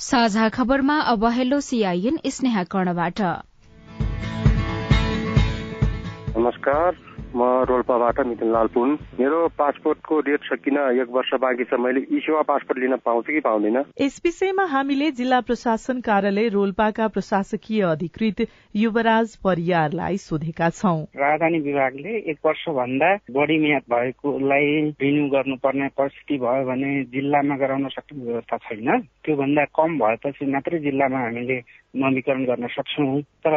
साझा 0.00 0.48
खबरमा 0.48 0.98
अब 1.08 1.24
हेलो 1.32 1.60
सीआईएन 1.60 2.18
स्नेहा 2.28 2.64
कर्णबाट। 2.70 3.20
नमस्कार। 6.38 7.07
म 7.38 7.42
रोल्पाबाट 7.70 8.20
मिथुन 8.26 8.52
लाल 8.52 8.66
पुन। 8.74 8.98
मेरो 9.18 9.38
पासपोर्टको 9.58 10.20
डेट 10.26 10.44
सकिन 10.44 10.76
एक 11.02 11.08
वर्ष 11.10 11.30
बाँकी 11.40 11.64
छ? 11.64 11.78
मैले 11.78 12.00
ई 12.10 12.18
सेवा 12.20 12.42
पासपोर्ट 12.42 12.78
लिन 12.80 12.96
पाउँछु 13.06 13.32
कि 13.32 13.40
पाउँदैन? 13.40 13.76
यस 14.00 14.20
विषयमा 14.24 14.64
हामीले 14.66 15.10
जिल्ला 15.18 15.40
प्रशासन 15.40 16.00
कार्यालय 16.00 16.48
रोल्पाका 16.48 17.08
प्रशासकीय 17.08 17.82
अधिकृत 17.90 18.46
युवराज 18.76 19.36
परियारलाई 19.44 20.16
सोधेका 20.18 20.68
छौं। 20.70 20.98
राजधानी 21.16 21.58
विभागले 21.60 22.16
एक 22.30 22.38
वर्ष 22.46 22.64
भन्दा 22.80 23.14
बढी 23.30 23.58
म्याद 23.58 23.82
भएकोलाई 23.94 24.66
रिन्यू 25.00 25.26
गर्नुपर्ने 25.30 25.88
परिस्थिति 25.98 26.38
भयो 26.38 26.64
भने 26.66 26.92
जिल्लामा 27.14 27.56
गराउन 27.56 27.88
सक्ने 27.88 28.24
व्यवस्था 28.24 28.56
छैन। 28.66 29.00
त्यो 29.24 29.36
भन्दा 29.36 29.64
कम 29.78 29.98
भएपछि 29.98 30.46
मात्रै 30.52 30.78
जिल्लामा 30.78 31.18
हामीले 31.18 31.58
नवीकरण 31.96 32.44
गर्न 32.44 32.66
सक्छौँ। 32.76 33.20
तर 33.44 33.54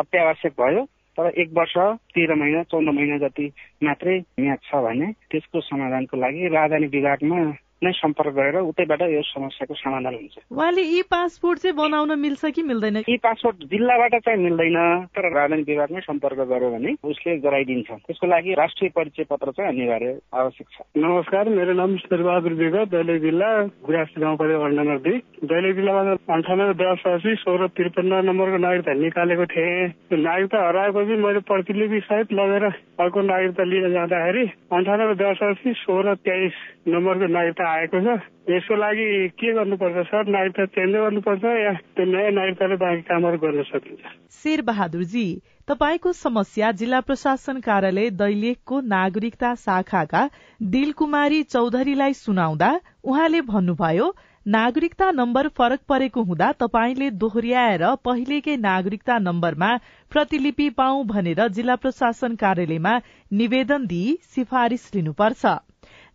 अत्यावश्यक 0.00 0.52
भयो। 0.60 0.86
तर 1.20 1.40
एक 1.40 1.48
वर्ष 1.52 1.72
तेह्र 2.14 2.34
महिना 2.34 2.62
चौध 2.62 2.88
महिना 2.88 3.16
जति 3.18 3.52
मात्रै 3.82 4.18
म्याद 4.40 4.58
छ 4.64 4.74
भने 4.74 5.12
त्यसको 5.30 5.60
समाधानको 5.60 6.16
लागि 6.16 6.48
राजधानी 6.48 6.86
विभागमा 6.86 7.40
नै 7.80 7.92
सम्पर्क 7.96 8.34
गरेर 8.36 8.56
उतैबाट 8.60 9.02
यो 9.08 9.22
समस्याको 9.24 9.74
समाधान 9.74 10.14
हुन्छ। 10.14 10.36
उहाँले 10.52 10.82
ई 10.84 11.00
पासपोर्ट 11.08 11.58
चाहिँ 11.58 11.76
बनाउन 11.76 12.12
मिल्छ 12.20 12.44
कि 12.52 12.62
मिल्दैन? 12.62 12.96
ई 13.08 13.16
पासपोर्ट 13.24 13.56
जिल्लाबाट 13.72 14.14
चाहिँ 14.20 14.40
मिल्दैन 14.40 14.76
तर 15.16 15.24
राजधानी 15.32 15.62
विभागमै 15.64 16.00
सम्पर्क 16.04 16.38
गर्यो 16.52 16.70
भने 16.70 16.90
उसले 17.00 17.36
गराइदिन्छ। 17.40 17.88
त्यसको 18.04 18.26
लागि 18.26 18.54
राष्ट्रिय 18.60 18.90
परिचय 18.92 19.24
पत्र 19.32 19.50
चाहिँ 19.56 19.72
अनिवार्य 19.72 20.12
आवश्यक 20.28 20.66
छ। 20.68 20.76
नमस्कार 21.00 21.48
मेरो 21.48 21.72
नाम 21.72 21.96
शेरबहादुर 22.04 22.52
विगत 22.60 22.88
दैलेख 22.92 23.20
जिल्ला 23.22 23.50
गुराँस 23.88 24.12
गाउँपालिका 24.20 24.58
वडा 24.60 24.76
नम्बर 24.76 24.98
दुई। 25.00 25.16
दैलेख 25.48 25.74
जिल्लामा 25.80 26.02
अन्ठानब्बे 26.36 26.84
दस 26.84 27.06
असी 27.16 27.34
सोह्र 27.40 27.66
त्रिपन्न 27.80 28.12
नम्बरको 28.28 28.58
नागरिकता 28.60 28.92
निकालेको 28.92 29.46
थिएँ। 29.56 29.88
त्यो 29.88 30.16
नागरिकता 30.20 30.58
हराएपछि 30.68 31.16
मैले 31.16 31.40
प्रतिलिपि 31.48 32.00
सहित 32.04 32.32
लगेर 32.36 32.64
अर्को 33.00 33.20
नागरिकता 33.24 33.64
लिन 33.64 33.92
जाँदाखेरि 33.96 34.44
अन्ठानब्बे 34.68 35.16
दस 35.24 35.42
असी 35.48 35.72
सोह्र 35.80 36.14
तेइस 36.28 36.54
नम्बरको 36.88 37.26
नागरिकता 37.32 37.69
आएको 37.70 38.00
छ। 38.00 38.18
यसको 38.50 38.76
लागि 38.76 39.06
के 39.38 39.52
गर्नुपर्छ 39.54 40.06
सर? 40.06 40.22
नागरिकता 40.28 40.64
चेन्ज 40.74 40.94
गर्नुपर्छ 40.96 41.44
या 41.44 41.72
त्यो 41.96 42.04
नयाँ 42.06 42.30
नागरिकताले 42.32 42.76
बाँकी 42.76 43.02
कामहरू 43.08 43.38
गर्न 43.38 43.62
सकिन्छ? 43.64 44.02
शेर 44.32 44.62
बहादुरजी 44.62 45.26
तपाईँको 45.68 46.12
समस्या 46.14 46.70
जिल्ला 46.72 47.00
प्रशासन 47.00 47.60
कार्यालय 47.60 48.10
दैलेखको 48.16 48.80
नागरिकता 48.88 49.54
शाखाका 49.60 50.22
दिलकुमारी 50.70 51.42
चौधरीलाई 51.52 52.12
सुनाउँदा 52.16 52.70
उहाँले 53.04 53.40
भन्नुभयो 53.52 54.10
नागरिकता 54.46 55.10
नम्बर 55.12 55.48
फरक 55.56 55.80
परेको 55.88 56.22
हुँदा 56.24 56.50
तपाईँले 56.60 57.10
दोहोर्याएर 57.22 57.84
पहिलेकै 58.04 58.56
नागरिकता 58.58 59.18
नम्बरमा 59.20 59.70
प्रतिलिपि 60.12 60.68
पाऊ 60.76 61.02
भनेर 61.06 61.46
जिल्ला 61.50 61.76
प्रशासन 61.76 62.34
कार्यालयमा 62.36 63.00
निवेदन 63.32 63.86
दिई 63.86 64.16
सिफारिश 64.34 64.90
लिनुपर्छ। 64.94 65.58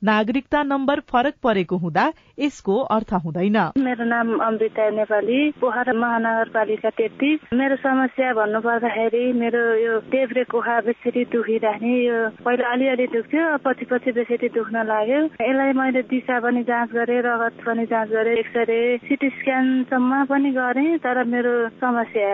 नागरिकता 0.04 0.62
नम्बर 0.64 1.00
फरक 1.12 1.34
परेको 1.44 1.78
हुँदा 1.78 2.06
यसको 2.40 2.76
अर्थ 2.96 3.14
हुँदैन। 3.26 3.58
मेरो 3.80 4.06
नाम 4.06 4.28
अमृता 4.40 4.90
नेपाली 4.90 5.40
पोखरा 5.62 5.94
महानगरपालिका 5.94 6.90
तेत्तिस। 6.90 7.54
मेरो 7.54 7.76
समस्या 7.76 8.34
भन्नु 8.34 8.60
पर्दाखेरि 8.60 9.24
मेरो 9.34 9.64
यो 9.80 10.00
देब्रे 10.12 10.44
कोखा 10.52 10.80
बेसरी 10.86 11.24
दुखिराख्ने 11.32 11.96
यो 12.06 12.18
पहिला 12.44 12.72
अलिअलि 12.72 13.08
दुख्थ्यो 13.16 13.58
पछि 13.66 13.86
पछि 13.86 14.12
बेसरी 14.12 14.48
दुख्न 14.52 14.86
लाग्यो। 14.86 15.22
यसलाई 15.42 15.74
मैले 15.74 16.02
दिशा 16.12 16.40
पनि 16.40 16.64
जाँच 16.64 16.90
गरेँ 16.92 17.22
रगत 17.26 17.64
पनि 17.66 17.86
जाँच 17.86 18.10
गरेँ 18.10 18.38
एक्सरे 18.38 18.80
सिटी 19.08 19.30
स्क्यानसम्म 19.30 20.24
पनि 20.26 20.52
गरेँ 20.52 20.98
तर 21.00 21.24
मेरो 21.24 21.54
समस्या 21.82 22.32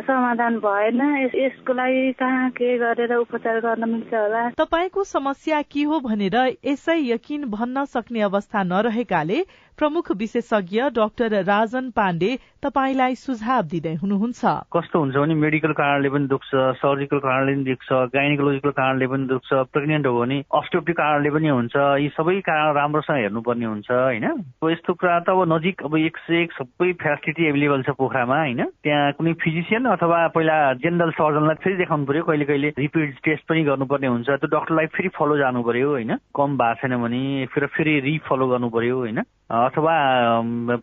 समाधान 0.00 0.58
भएन। 0.58 1.00
यसको 1.34 1.72
लागि 1.72 2.12
कहाँ 2.12 2.50
के 2.50 2.76
गरेर 2.78 3.14
उपचार 3.14 3.60
गर्न 3.60 3.88
मिल्छ 3.90 4.14
होला? 4.14 4.42
तपाईँको 4.58 5.04
समस्या 5.04 5.60
के 5.62 5.82
हो 5.82 6.00
भनेर 6.00 6.36
यसै 6.64 6.96
यकिन 7.04 7.44
भन्न 7.50 7.84
सक्ने 7.84 8.20
अवस्था 8.20 8.62
नरहेकाले 8.62 9.38
प्रमुख 9.78 10.10
विशेषज्ञ 10.18 10.80
डाक्टर 10.90 11.34
राजन 11.46 11.90
पाण्डे 11.96 12.30
तपाईँलाई 12.64 13.14
सुझाव 13.14 13.62
दिँदै 13.70 13.94
हुनुहुन्छ। 14.02 14.42
कस्तो 14.74 14.98
हुन्छ 14.98 15.14
भने 15.14 15.34
मेडिकल 15.38 15.72
कारणले 15.78 16.08
पनि 16.10 16.26
दुख्छ 16.26 16.50
सर्जिकल 16.82 17.18
कारणले 17.22 17.52
पनि 17.54 17.64
दुख्छ 17.64 17.88
गाइनिकोलोजिकल 18.14 18.70
कारणले 18.74 19.06
पनि 19.06 19.26
दुख्छ 19.30 19.50
प्रेग्नेन्ट 19.70 20.06
हो 20.06 20.18
भने 20.18 20.38
अस्टियोप्टिक 20.60 20.96
कारणले 20.98 21.30
पनि 21.30 21.48
हुन्छ 21.48 21.76
यी 22.02 22.08
सबै 22.18 22.34
कारण 22.50 22.74
राम्रोसँग 22.74 23.16
हेर्नुपर्ने 23.16 23.66
हुन्छ 23.66 23.90
होइन? 23.90 24.26
यस्तो 24.66 24.94
कुरा 24.98 25.18
त 25.22 25.30
अब 25.30 25.46
नजिक 25.52 25.86
अब 25.86 25.96
एक 25.96 26.16
सय 26.26 26.42
एक 26.42 26.52
सबै 26.58 26.92
फेसिलिटी 26.98 27.46
एभाइलेबल 27.46 27.82
छ 27.86 27.94
पोखरामा 28.02 28.38
होइन? 28.42 28.64
त्यहाँ 28.82 29.12
कुनै 29.14 29.32
फिजिसियन 29.46 29.86
अथवा 29.94 30.18
पहिला 30.34 30.58
जेनरल 30.82 31.10
सर्जनलाई 31.22 31.62
फेरि 31.62 31.76
देखाउनु 31.84 32.10
पर्यो 32.10 32.26
कहिले 32.26 32.50
कहिले 32.50 32.74
रिपिट 32.82 33.22
टेस्ट 33.22 33.46
पनि 33.46 33.62
गर्नुपर्ने 33.70 34.10
हुन्छ 34.10 34.26
त्यो 34.26 34.52
डक्टरलाई 34.58 34.86
फेरि 34.98 35.14
फलो 35.14 35.38
जानु 35.38 35.62
पर्यो 35.62 35.88
होइन? 35.94 36.12
कम 36.34 36.58
भएको 36.58 36.82
छैन 36.82 37.02
भने 37.06 37.22
फेरि 37.54 37.74
फेरि 37.78 37.98
रिफलो 38.10 38.46
गर्नु 38.48 38.74
पर्यो 38.74 38.96
होइन? 39.06 39.22
अथवा 39.48 39.92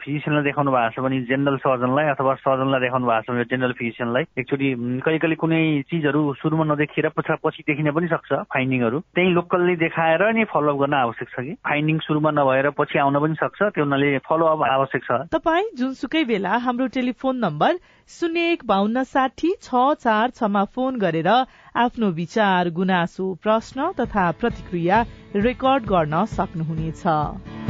फिजिसियनलाई 0.02 0.44
देखाउनु 0.44 0.72
भएको 0.72 0.94
छ 0.94 1.04
भने 1.06 1.22
जेनरल 1.30 1.58
सर्जनलाई 1.62 2.06
अथवा 2.14 2.34
सर्जनलाई 2.42 2.82
देखाउनु 2.82 3.06
भएको 3.06 3.22
छ 3.22 3.30
भने 3.30 3.44
जेनरल 3.52 3.74
फिजिसियनलाई 3.78 4.24
एकचोटि 4.42 4.70
कहिले 5.06 5.20
कहिले 5.22 5.36
कुनै 5.38 5.62
चिजहरू 5.90 6.22
सुरुमा 6.42 6.66
नदेखिएर 6.74 7.08
पछि 7.14 7.38
पछि 7.46 7.64
देखिन 7.70 7.92
पनि 7.94 8.08
सक्छ 8.10 8.32
फाइन्डिङहरू 8.54 9.00
त्यही 9.16 9.30
लोकल्ली 9.38 9.76
देखाएर 9.86 10.24
नि 10.34 10.44
फलोअप 10.50 10.78
गर्न 10.82 10.94
आवश्यक 10.98 11.30
छ 11.30 11.46
कि? 11.46 11.54
फाइन्डिङ 11.62 12.00
सुरुमा 12.08 12.32
नभएर 12.32 12.70
पछि 12.80 13.00
आउन 13.06 13.20
पनि 13.22 13.36
सक्छ 13.44 13.62
त्यो 13.62 13.84
हुनाले 13.86 14.10
फलोअप 14.26 14.64
आवश्यक 14.70 15.04
छ। 15.04 15.20
तपाईँ 15.38 15.70
जुनसुकै 15.78 16.24
बेला 16.26 16.58
हाम्रो 16.66 16.88
टेलिफोन 16.98 17.38
नम्बर 17.46 17.78
शून्य 18.10 18.50
एक 18.52 18.66
बाहन्न 18.66 19.04
साठी 19.14 19.54
छ 19.62 19.86
चार 20.02 20.34
छमा 20.42 20.64
फोन 20.74 20.98
गरेर 21.06 21.30
आफ्नो 21.30 22.10
विचार 22.18 22.74
गुनासो 22.82 23.34
प्रश्न 23.46 23.92
तथा 24.02 24.26
प्रतिक्रिया 24.42 25.06
रेकर्ड 25.48 25.86
गर्न 25.94 26.26
सक्नुहुनेछ। 26.34 27.65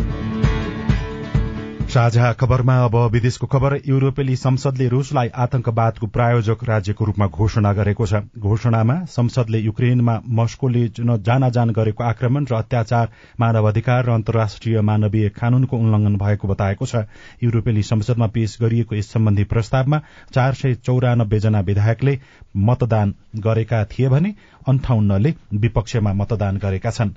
साझा 1.96 2.32
खबरमा 2.34 2.74
अब 2.84 2.96
विदेशको 3.12 3.48
खबर 3.48 3.74
युरोपेली 3.88 4.36
संसदले 4.36 4.88
रूसलाई 4.90 5.28
आतंकवादको 5.34 6.08
प्रायोजक 6.08 6.64
राज्यको 6.64 7.06
रूपमा 7.06 7.28
घोषणा 7.30 7.72
गरेको 7.74 8.06
छ। 8.06 8.20
घोषणामा 8.38 8.96
संसदले 9.08 9.60
युक्रेनमा 9.60 10.16
मस्कोले 10.30 10.82
जानाजान 11.00 11.70
गरेको 11.72 12.04
आक्रमण 12.04 12.46
र 12.52 12.56
अत्याचार 12.58 13.08
मानव 13.40 13.68
अधिकार 13.68 14.04
र 14.06 14.12
अन्तर्राष्ट्रिय 14.12 14.82
मानवीय 14.82 15.30
कानूनको 15.40 15.78
उल्लंघन 15.78 16.18
भएको 16.18 16.48
बताएको 16.48 16.86
छ। 16.86 17.06
युरोपेली 17.44 17.84
संसदमा 17.86 18.28
पेश 18.36 18.58
गरिएको 18.62 18.96
यस 18.96 19.12
सम्बन्धी 19.14 19.44
प्रस्तावमा 19.56 20.02
चार 20.34 20.54
सय 20.54 20.76
चौरानब्बे 20.84 21.40
जना 21.40 21.60
विधायकले 21.64 22.20
मतदान 22.68 23.16
गरेका 23.40 23.84
थिए 23.88 24.10
भने 24.10 24.36
अन्ठाउन्नले 24.68 25.34
विपक्षमा 25.64 26.14
मतदान 26.14 26.58
गरेका 26.58 26.92
छन्। 26.92 27.16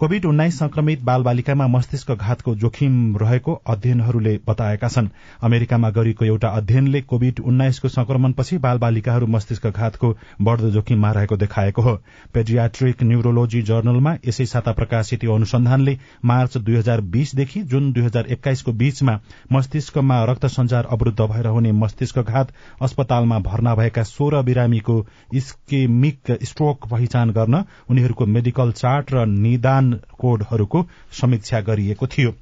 कोविड 0.00 0.24
उन्नाइस 0.24 0.58
संक्रमित 0.58 1.02
बाल 1.04 1.22
बालिकामा 1.22 1.66
मस्तिष्क 1.68 2.10
घातको 2.10 2.54
जोखिम 2.56 3.16
रहेको 3.16 3.54
अध्ययनहरूले 3.68 4.32
बताएका 4.48 4.88
छन्। 4.88 5.08
अमेरिकामा 5.44 5.90
गरिएको 5.90 6.24
एउटा 6.24 6.48
अध्ययनले 6.50 7.00
कोविड 7.02 7.40
उन्नाइसको 7.40 7.88
संक्रमणपछि 7.88 8.58
बाल 8.58 8.78
बालिकाहरू 8.78 9.26
मस्तिष्क 9.26 9.66
घातको 9.66 10.14
बढ़दो 10.40 10.70
जोखिममा 10.70 11.10
रहेको 11.12 11.36
देखाएको 11.36 11.82
हो। 11.82 11.94
पेडियाट्रिक 12.34 13.02
न्यूरोलोजी 13.02 13.60
जर्नलमा 13.62 14.14
यसै 14.28 14.46
साता 14.46 14.72
प्रकाशित 14.72 15.24
यो 15.24 15.34
अनुसन्धानले 15.34 15.96
मार्च 16.24 16.56
दुई 16.56 16.76
हजार 16.76 17.00
बीसदेखि 17.10 17.62
जुन 17.64 17.92
दुई 17.92 18.04
हजार 18.04 18.32
एक्काइसको 18.32 18.72
बीचमा 18.72 19.18
मस्तिष्कमा 19.52 20.22
रक्त 20.24 20.46
संचार 20.48 20.88
अवरूद्ध 20.90 21.20
भएर 21.20 21.46
हुने 21.48 21.72
मस्तिष्क 21.74 22.18
घात 22.20 22.54
अस्पतालमा 22.82 23.38
भर्ना 23.50 23.74
भएका 23.74 24.02
सोह्र 24.06 24.42
बिरामीको 24.42 24.98
स्केमिक 25.42 26.36
स्ट्रोक 26.44 26.88
पहिचान 26.88 27.30
गर्न 27.32 27.64
उनीहरूको 27.90 28.26
मेडिकल 28.30 28.72
चार्ट 28.72 29.14
र 29.14 29.26
निदान 29.36 29.88
कोडहरूको 29.94 30.86
समीक्षा 31.12 31.60
गरिएको 31.60 32.06
थियो। 32.06 32.34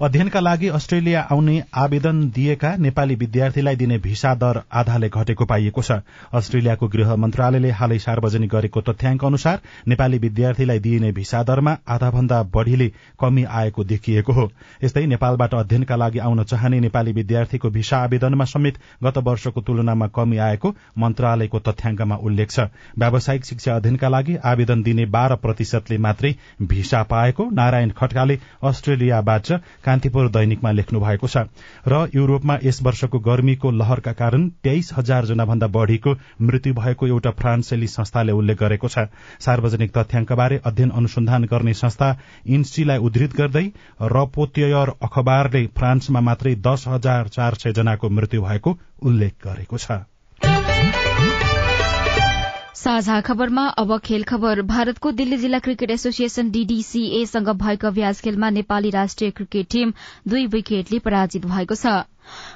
अध्ययनका 0.00 0.40
लागि 0.40 0.68
अस्ट्रेलिया 0.68 1.20
आउने 1.30 1.62
आवेदन 1.74 2.20
दिएका 2.30 2.74
नेपाली 2.76 3.14
विद्यार्थीलाई 3.14 3.76
दिने 3.76 3.98
भिसा 3.98 4.34
दर 4.34 4.60
आधाले 4.72 5.08
घटेको 5.08 5.44
पाइएको 5.44 5.82
छ। 5.82 5.92
अस्ट्रेलियाको 6.32 6.88
गृह 6.88 7.14
मन्त्रालयले 7.16 7.70
हालै 7.70 7.98
सार्वजनिक 7.98 8.50
गरेको 8.50 8.80
तथ्याङ्क 8.82 9.24
अनुसार 9.24 9.60
नेपाली 9.88 10.18
विद्यार्थीलाई 10.18 10.78
दिइने 10.78 11.12
भिसा 11.12 11.42
दरमा 11.42 11.76
आधाभन्दा 11.88 12.42
बढ़ीले 12.54 12.88
कमी 13.20 13.44
आएको 13.44 13.84
देखिएको 13.84 14.32
हो। 14.32 14.50
यस्तै 14.84 15.04
नेपालबाट 15.06 15.54
अध्ययनका 15.54 15.96
लागि 15.96 16.18
आउन 16.20 16.42
चाहने 16.44 16.80
नेपाली 16.80 17.12
विद्यार्थीको 17.12 17.70
भिसा 17.70 17.98
आवेदनमा 17.98 18.44
समेत 18.44 18.78
गत 19.04 19.18
वर्षको 19.20 19.60
तुलनामा 19.60 20.06
कमी 20.08 20.38
आएको 20.40 20.74
मन्त्रालयको 20.98 21.58
तथ्याङ्कमा 21.60 22.16
उल्लेख 22.16 22.50
छ। 22.50 22.66
व्यावसायिक 22.98 23.44
शिक्षा 23.44 23.76
अध्ययनका 23.76 24.08
लागि 24.08 24.36
आवेदन 24.44 24.82
दिने 24.82 25.06
बाह्र 25.12 25.36
प्रतिशतले 25.36 25.98
मात्रै 25.98 26.34
भिसा 26.64 27.02
पाएको 27.12 27.48
नारायण 27.52 27.90
खड्काले 27.92 28.38
अस्ट्रेलियाबाट 28.64 29.52
कान्तिपुर 29.84 30.28
दैनिकमा 30.30 30.70
लेख्नु 30.72 31.00
भएको 31.00 31.28
छ। 31.28 31.36
र 31.88 32.08
युरोपमा 32.14 32.58
यस 32.64 32.82
वर्षको 32.82 33.18
गर्मीको 33.20 33.70
लहरका 33.72 34.12
कारण 34.12 34.48
तेइस 34.62 34.92
हजार 34.96 35.26
जना 35.26 35.44
भन्दा 35.44 35.66
बढ़ीको 35.68 36.14
मृत्यु 36.42 36.74
भएको 36.74 37.06
एउटा 37.06 37.30
फ्रान्सेली 37.40 37.86
संस्थाले 37.88 38.32
उल्लेख 38.32 38.58
गरेको 38.58 38.88
छ। 38.88 39.06
सार्वजनिक 39.40 39.90
तथ्याङ्कबारे 39.98 40.60
अध्ययन 40.64 40.90
अनुसन्धान 40.90 41.44
गर्ने 41.44 41.74
संस्था 41.74 42.08
इन्स्टीलाई 42.48 42.98
उद्धृत 43.00 43.36
गर्दै 43.36 43.66
रपोत्ययर 44.12 44.94
अखबारले 45.02 45.66
फ्रान्समा 45.76 46.20
मात्रै 46.22 46.54
दस 46.62 46.88
हजार 46.88 47.28
चार 47.28 47.54
सय 47.56 47.72
जनाको 47.72 48.08
मृत्यु 48.10 48.42
भएको 48.42 48.78
उल्लेख 49.02 49.34
गरेको 49.44 49.78
छ। 49.78 51.41
साझा 52.74 53.20
खबरमा 53.20 53.66
अब 53.78 53.98
खेल 53.98 54.22
खबर। 54.24 54.60
भारतको 54.62 55.10
दिल्ली 55.12 55.36
जिल्ला 55.36 55.58
क्रिकेट 55.58 55.90
एसोसिएशन 55.90 56.50
डीडीसीएसँग 56.50 57.48
भएको 57.56 57.86
अभ्यास 57.86 58.20
खेलमा 58.20 58.50
नेपाली 58.50 58.90
राष्ट्रिय 58.90 59.30
क्रिकेट 59.30 59.66
टीम 59.70 59.92
दुई 60.28 60.46
विकेटले 60.46 60.98
पराजित 60.98 61.46
भएको 61.46 61.74
छ। 61.74 61.92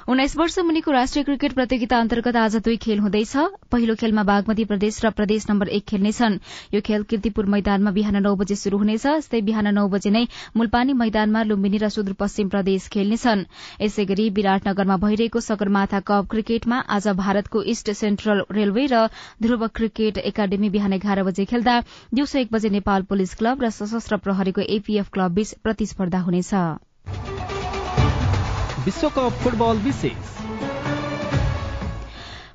उन्नाइस 0.09 0.35
वर्ष 0.37 0.57
मुनिको 0.59 0.91
राष्ट्रिय 0.91 1.23
क्रिकेट 1.23 1.53
प्रतियोगिता 1.53 1.99
अन्तर्गत 1.99 2.35
आज 2.35 2.55
दुई 2.65 2.77
खेल 2.77 2.99
हुँदैछ। 2.99 3.35
पहिलो 3.71 3.95
खेलमा 3.95 4.23
बागमती 4.23 4.65
प्रदेश 4.65 4.99
र 5.05 5.09
प्रदेश 5.11 5.45
नम्बर 5.49 5.67
एक 5.69 5.85
खेल्नेछन्। 5.85 6.37
यो 6.73 6.81
खेल 6.81 7.03
किर्तिपुर 7.03 7.45
मैदानमा 7.45 7.91
बिहान 7.91 8.21
नौ 8.23 8.35
बजे 8.35 8.55
शुरू 8.55 8.77
हुनेछ। 8.77 9.05
यस्तै 9.05 9.41
बिहान 9.41 9.73
नौ 9.73 9.87
बजे 9.89 10.09
नै 10.09 10.25
मुलपानी 10.57 10.93
मैदानमा 10.93 11.43
लुम्बिनी 11.43 11.77
र 11.77 11.89
सुदूरपश्चिम 11.89 12.49
प्रदेश 12.49 12.87
खेल्नेछन्। 12.89 13.45
यसै 13.81 14.05
गरी 14.05 14.29
विराटनगरमा 14.37 14.97
भइरहेको 14.97 15.39
सगरमाथा 15.41 15.99
कप 16.07 16.27
क्रिकेटमा 16.31 16.79
आज 16.89 17.07
भारतको 17.19 17.63
इस्ट 17.75 17.91
सेन्ट्रल 18.01 18.43
रेलवे 18.51 18.85
र 18.87 19.07
ध्रुव 19.41 19.67
क्रिकेट 19.75 20.17
एकाडेमी 20.31 20.69
बिहान 20.69 20.93
एघार 20.93 21.23
बजे 21.23 21.45
खेल्दा 21.45 21.79
दिउँसो 22.13 22.39
एक 22.39 22.51
बजे 22.51 22.69
नेपाल 22.71 23.09
पुलिस 23.11 23.35
क्लब 23.35 23.63
र 23.63 23.69
सशस्त्र 23.71 24.17
प्रहरीको 24.27 24.61
एपीएफ 24.77 25.09
क्लब 25.13 25.31
बीच 25.33 25.53
प्रतिस्पर्धा 25.63 26.19
हुनेछ। 26.21 27.36
विश्वकप 28.87 29.39
फुटबल 29.43 29.77
विशेष। 29.85 30.66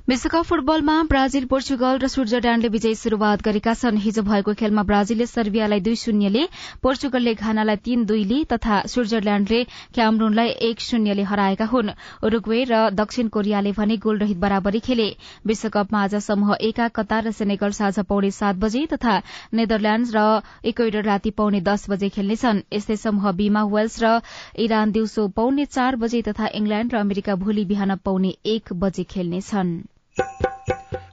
विश्वकप 0.07 0.43
फुटबलमा 0.43 0.93
ब्राजिल 1.11 1.45
पोर्चुगल 1.51 1.97
र 2.03 2.07
स्विजरल्याण्डले 2.13 2.69
विजयी 2.71 2.95
शुरूआत 3.01 3.41
गरेका 3.43 3.73
छन्। 3.81 3.97
हिजो 4.05 4.21
भएको 4.21 4.53
खेलमा 4.61 4.83
ब्राजिलले 4.89 5.25
सर्बियालाई 5.25 5.79
दुई 5.79 5.95
शून्यले 5.95 6.41
पोर्चुगलले 6.83 7.33
घानालाई 7.39 7.75
तीन 7.85 8.03
दुईले 8.05 8.39
तथा 8.51 8.79
स्विजरल्याण्डले 8.93 9.61
क्यामरूनलाई 9.95 10.49
एक 10.69 10.79
शून्यले 10.87 11.23
हराएका 11.29 11.65
हुन्। 11.75 11.91
उरुग्वे 12.21 12.63
र 12.71 12.81
दक्षिण 12.99 13.27
कोरियाले 13.31 13.71
भने 13.79 13.97
गोलरहित 14.07 14.37
बराबरी 14.43 14.79
खेले। 14.89 15.07
विश्वकपमा 15.47 16.03
आज 16.03 16.15
समूह 16.27 16.51
एका 16.71 16.87
कतार 16.99 17.23
र 17.27 17.31
सेनेगल 17.39 17.71
साँझ 17.79 18.05
पौने 18.11 18.31
सात 18.41 18.59
बजे 18.59 18.85
तथा 18.95 19.15
नेदरल्याण्ड 19.55 20.11
र 20.17 20.25
इक्वेडर 20.67 21.03
राति 21.11 21.31
पौने 21.39 21.63
दस 21.69 21.89
बजे 21.89 22.09
खेल्नेछन् 22.17 22.61
यस्तै 22.73 22.99
समूह 23.07 23.31
बीमा 23.39 23.63
वेल्स 23.71 23.97
र 24.03 24.19
इरान 24.67 24.91
दिउँसो 24.91 25.27
पौने 25.39 25.65
चार 25.71 25.95
बजे 26.03 26.21
तथा 26.27 26.51
इंग्ल्याण्ड 26.61 26.93
र 26.93 27.03
अमेरिका 27.07 27.39
भोलि 27.47 27.65
बिहान 27.71 27.95
पौने 28.03 28.35
एक 28.57 28.73
बजे 28.83 29.03
खेल्नेछन् 29.15 29.75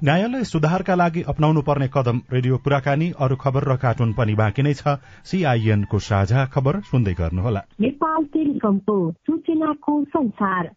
न्यायालय 0.05 0.45
सुधारका 0.45 0.95
लागि 0.95 1.23
अपनाउनु 1.23 1.63
पर्ने 1.63 1.89
कदम 1.95 2.21
रेडियो 2.33 2.57
कुराकानी 2.57 3.13
अरू 3.21 3.37
खबर 3.37 3.65
र 3.73 3.77
कार्टुन 3.77 4.13
पनि 4.13 4.35
बाँकी 4.35 4.63
नै 4.63 4.75
छ। 4.75 4.97
सीआईएनको 5.25 5.99
साझा 5.99 6.45
खबर 6.47 6.81
सुन्दै 6.81 7.15
गर्नुहोला। 7.15 7.63
नेपाल 7.81 8.25
टेलिकमको 8.25 8.97
सूचनाको 9.13 10.05
संसार। 10.05 10.71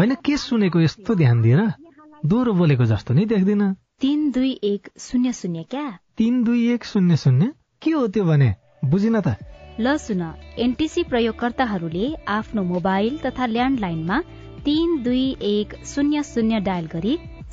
होइन 0.00 0.14
के 0.14 0.36
सुनेको 0.36 0.80
यस्तो 0.80 1.14
ध्यान 1.14 1.42
दिएर 1.42 1.62
दोहोरो 2.26 2.52
बोलेको 2.52 2.84
जस्तो 2.84 3.14
नै 3.14 3.24
देख्दिन। 3.24 3.62
तीन 4.00 4.30
दुई 4.30 4.50
एक 4.64 4.88
शून्य 4.98 5.32
शून्य 5.32 5.62
क्या? 5.70 5.86
तीन 6.18 6.42
दुई 6.44 6.68
एक 6.74 6.84
शून्य 6.84 7.16
शून्य? 7.16 7.52
के 7.82 7.90
हो 7.90 8.06
त्यो 8.08 8.24
भने? 8.24 8.54
बुझिन 8.84 9.20
त। 9.20 9.36
ल 9.80 9.96
सुन 9.96 10.22
एनटिसी 10.58 11.02
प्रयोगकर्ताहरूले 11.02 12.06
आफ्नो 12.28 12.62
मोबाइल 12.62 13.18
तथा 13.18 13.46
ल्यान्डलाइनमा 13.46 14.20
तीन 14.64 15.02
दुई 15.02 15.36
एक 15.40 15.74
शून्य 15.84 16.22
शून्य 16.22 16.60
डायल 16.60 16.86
गरी 16.86 17.18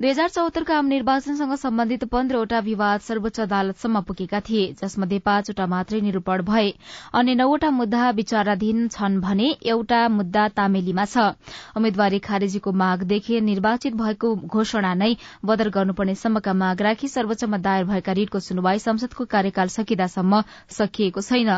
दुई 0.00 0.08
हजार 0.08 0.28
चौहत्तरको 0.28 0.72
आम 0.72 0.86
निर्वाचनसँग 0.86 1.54
सम्बन्धित 1.56 2.04
पन्ध्रवटा 2.04 2.58
विवाद 2.60 3.00
सर्वोच्च 3.00 3.40
अदालतसम्म 3.40 4.00
पुगेका 4.00 4.40
थिए 4.40 4.72
जसमध्ये 4.80 5.18
पाँचवटा 5.20 5.66
मात्रै 5.66 6.00
निरूपण 6.00 6.42
भए। 6.42 6.72
अन्य 7.14 7.34
नौवटा 7.34 7.70
मुद्दा 7.70 8.10
विचाराधीन 8.10 8.88
छन् 8.88 9.20
भने 9.20 9.48
एउटा 9.66 10.00
मुद्दा 10.08 10.48
तामेलीमा 10.56 11.04
छ। 11.04 11.34
उम्मेद्वारी 11.76 12.18
खारेजीको 12.18 12.72
मागदेखि 12.72 13.40
निर्वाचित 13.40 13.94
भएको 13.94 14.34
घोषणा 14.46 14.94
नै 14.94 15.16
बदर 15.44 15.68
गर्नुपर्ने 15.68 16.14
सम्मका 16.14 16.52
माग 16.54 16.82
राखी 16.82 17.08
सर्वोच्चमा 17.08 17.58
दायर 17.58 17.84
भएका 17.84 18.12
रिटको 18.12 18.38
सुनवाई 18.40 18.78
संसदको 18.78 19.24
कार्यकाल 19.26 19.68
सकिदासम्म 19.68 20.42
सकिएको 20.70 21.20
छैन। 21.20 21.50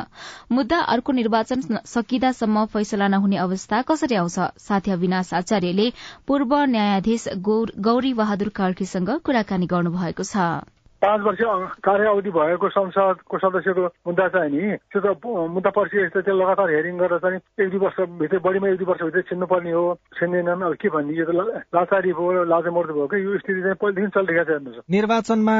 मुद्दा 0.50 0.78
अर्को 0.88 1.12
निर्वाचन 1.12 1.60
सकिदासम्म 1.86 2.64
फैसला 2.66 3.08
नहुने 3.08 3.36
अवस्था 3.38 3.82
कसरी 3.84 4.14
आउँछ? 4.16 4.38
साथी 4.58 4.90
अविनाश 4.90 5.34
आचार्यले 5.34 5.92
पूर्व 6.26 6.56
न्यायाधीश 6.66 7.28
गौरी 7.38 7.99
बहादुर 8.18 8.48
कार्कीसँग 8.56 9.10
कुराकानी 9.24 9.66
गर्नुभएको 9.66 10.24
छ। 10.24 10.44
पाँच 11.02 11.20
वर्ष 11.20 11.38
कार्य 11.80 12.06
अवधि 12.06 12.30
भएको 12.30 12.68
संसदको 12.68 13.38
सदस्यको 13.38 13.84
मुद्दा 14.06 14.26
चाहिँ 14.28 14.50
नि 14.52 14.76
त्यो 14.92 15.00
त 15.00 15.16
मुद्दा 15.24 15.70
पर्सिएपछि 15.70 16.20
त्यो 16.20 16.34
लगातार 16.36 16.70
हेरिङ 16.70 16.96
गरेर 16.98 17.18
चाहिँ 17.18 17.38
एक 17.60 17.70
दुई 17.70 17.80
वर्षभित्र 17.80 18.38
बढीमा 18.38 18.68
एक 18.68 18.76
दुई 18.76 18.86
वर्षभित्र 18.86 19.20
छिन्नुपर्ने 19.30 19.72
हो 19.72 19.84
छिन्दैनन् 20.18 20.62
अब 20.62 20.74
के 20.76 20.88
भन्ने 20.88 21.14
यो 21.16 21.24
त 21.24 21.64
लाचारी 21.72 22.12
भयो 22.12 22.44
लाचा 22.44 22.70
मर्दु 22.70 22.92
भयो 22.94 23.06
कि 23.06 23.24
यो 23.24 23.38
स्थिति 23.38 23.60
चाहिँ 23.60 23.80
पहिलेदेखि 23.80 24.12
चलिरहेको 24.12 24.44
छ 24.44 24.50
हेर्नुहोस्। 24.50 24.90
निर्वाचनमा 24.90 25.56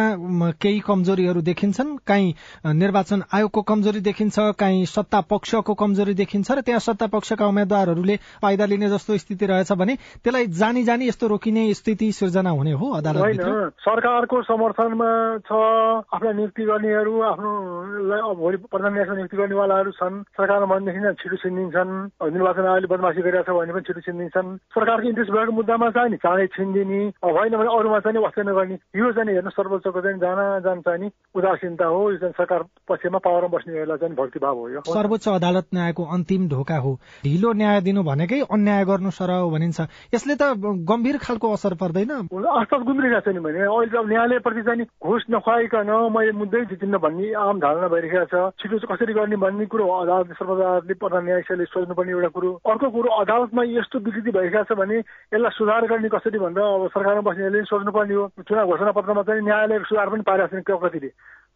केही 0.61 0.81
कमजोरीहरू 0.81 1.41
देखिन्छन्? 1.41 1.97
काहीँ 2.07 2.35
निर्वाचन 2.77 3.23
आयोगको 3.33 3.63
कमजोरी 3.63 4.01
देखिन्छ 4.01 4.37
काहीँ 4.61 4.85
सत्ता 4.87 5.21
पक्षको 5.31 5.75
कमजोरी 5.75 6.15
देखिन्छ 6.15 6.51
र 6.51 6.61
त्यहाँ 6.61 6.81
सत्ता 6.81 7.07
पक्षका 7.07 7.47
उम्मेद्वारहरूले 7.47 8.17
फाइदा 8.43 8.65
लिने 8.67 8.89
जस्तो 8.91 9.17
स्थिति 9.17 9.47
रहेछ 9.47 9.73
भने 9.73 9.97
त्यसलाई 10.21 10.47
जानी 10.61 10.85
जानी 10.85 11.09
यस्तो 11.09 11.27
रोकिने 11.27 11.73
स्थिति 11.75 12.13
सिर्जना 12.13 12.51
हुने 12.51 12.73
हो 12.73 12.91
अदालत 12.93 13.41
सरकारको 13.81 14.43
समर्थनमा 14.43 15.11
छ 15.47 15.53
आफूलाई 15.53 16.35
नियुक्ति 16.35 16.63
गर्नेहरू 16.71 17.13
आफ्नो 17.31 17.51
भोलि 18.41 18.57
प्रधान 18.71 18.93
न्यायाधीश 18.93 19.17
नियुक्ति 19.17 19.37
गर्नेवालाहरू 19.37 19.91
छन्। 20.01 20.23
सरकारमा 20.37 20.67
भनेदेखि 20.67 21.15
छिटो 21.23 21.37
छिनिदिन्छन्। 21.43 21.93
निर्वाचन 22.35 22.65
आयोगले 22.67 22.89
बदमासी 22.91 23.21
गरिरहेको 23.23 23.53
छ 23.53 23.57
भने 23.57 23.73
पनि 23.73 23.85
छिटो 23.87 24.01
छिनिदिन्छन्। 24.07 24.49
सरकारको 24.75 25.09
इन्ट्रेस्ट 25.09 25.33
भएको 25.33 25.53
मुद्दामा 25.53 25.91
चाहिँ 25.91 26.11
नि 26.11 26.17
चाँडै 26.25 26.47
छिनिदिने 26.57 27.01
अब 27.23 27.31
होइन 27.37 27.55
भने 27.61 27.71
अरूमा 27.71 27.99
चाहिँ 28.01 28.23
वास्तै 28.25 28.43
नगर्ने 28.51 28.77
यो 28.99 29.13
चाहिँ 29.13 29.35
हेर्नु 29.35 29.51
सर्वोच्चको 29.51 30.01
चाहिँ 30.01 30.19
जान 30.19 30.39
जान 30.65 30.79
चाहिँ 30.87 31.11
उदासीनता 31.35 31.87
हो। 31.87 32.01
यो 32.11 32.19
चाहिँ 32.19 32.35
सरकार 32.41 32.61
पक्षमा 32.89 33.19
पावरमा 33.19 33.49
बस्नेहरूलाई 33.57 33.99
चाहिँ 33.99 34.15
भक्तिभाव 34.17 34.57
हो 34.59 34.69
यो। 34.71 34.81
सर्वोच्च 34.89 35.29
अदालत 35.29 35.67
न्यायको 35.75 36.03
अन्तिम 36.05 36.49
ढोका 36.49 36.77
हो। 36.85 36.93
ढिलो 37.25 37.53
न्याय 37.53 37.81
दिनु 37.81 38.03
भनेकै 38.03 38.41
अन्याय 38.51 38.85
गर्नु 38.85 39.11
सरह 39.11 39.39
भनिन्छ। 39.51 39.81
यसले 40.15 40.35
त 40.41 40.43
गम्भीर 40.91 41.17
खालको 41.21 41.47
असर 41.53 41.75
पर्दैन। 41.81 42.11
आस्था 42.31 42.77
गुन्द्रिरहेको 42.79 43.31
छ 43.31 43.35
नि 43.35 43.41
भने। 43.41 43.61
अहिले 43.61 43.99
अब 43.99 44.07
न्यायालयप्रति 44.09 44.63
चाहिँ 44.63 44.87
घुस 44.87 45.20
नखुवाइकन 45.31 45.91
मैले 46.11 46.33
मुद्दै 46.35 46.65
जितिन्न 46.67 46.99
भन्ने 46.99 47.33
आम 47.37 47.59
धारणा 47.59 47.89
भइरहेको 47.89 48.25
छ 48.27 48.43
छिटो 48.57 48.79
चाहिँ 48.79 48.91
कसरी 48.91 49.13
गर्ने 49.13 49.37
भन्ने 49.37 49.67
कुरो 49.67 49.87
अदालत 49.97 50.43
अदालतले 50.45 50.95
प्रधान 50.97 51.25
न्यायाधीशले 51.25 51.65
सोच्नुपर्ने 51.67 52.13
एउटा 52.13 52.29
कुरो 52.31 52.51
अर्को 52.67 52.91
कुरो 52.91 53.11
अदालतमा 53.19 53.63
यस्तो 53.71 53.99
विकृति 54.01 54.31
भइरहेको 54.31 54.65
छ 54.65 54.79
भने 54.79 54.99
यसलाई 54.99 55.57
सुधार 55.57 55.87
गर्ने 55.87 56.09
कसरी 56.11 56.39
भन्दा 56.39 56.63
अब 56.71 56.87
सरकारमा 56.91 57.27
बस्नेहरूले 57.27 57.65
सोच्नुपर्ने 57.67 58.15
हो 58.15 58.25
चुनाव 58.43 58.71
घोषणा 58.71 58.93
पत्रमा 58.93 59.23
चाहिँ 59.23 59.43
न्यायालयको 59.43 59.91
सुधार 59.91 60.09
पनि 60.11 60.23
पाइरहेको 60.23 60.63
छैन 60.63 60.81
कतिले 60.81 61.11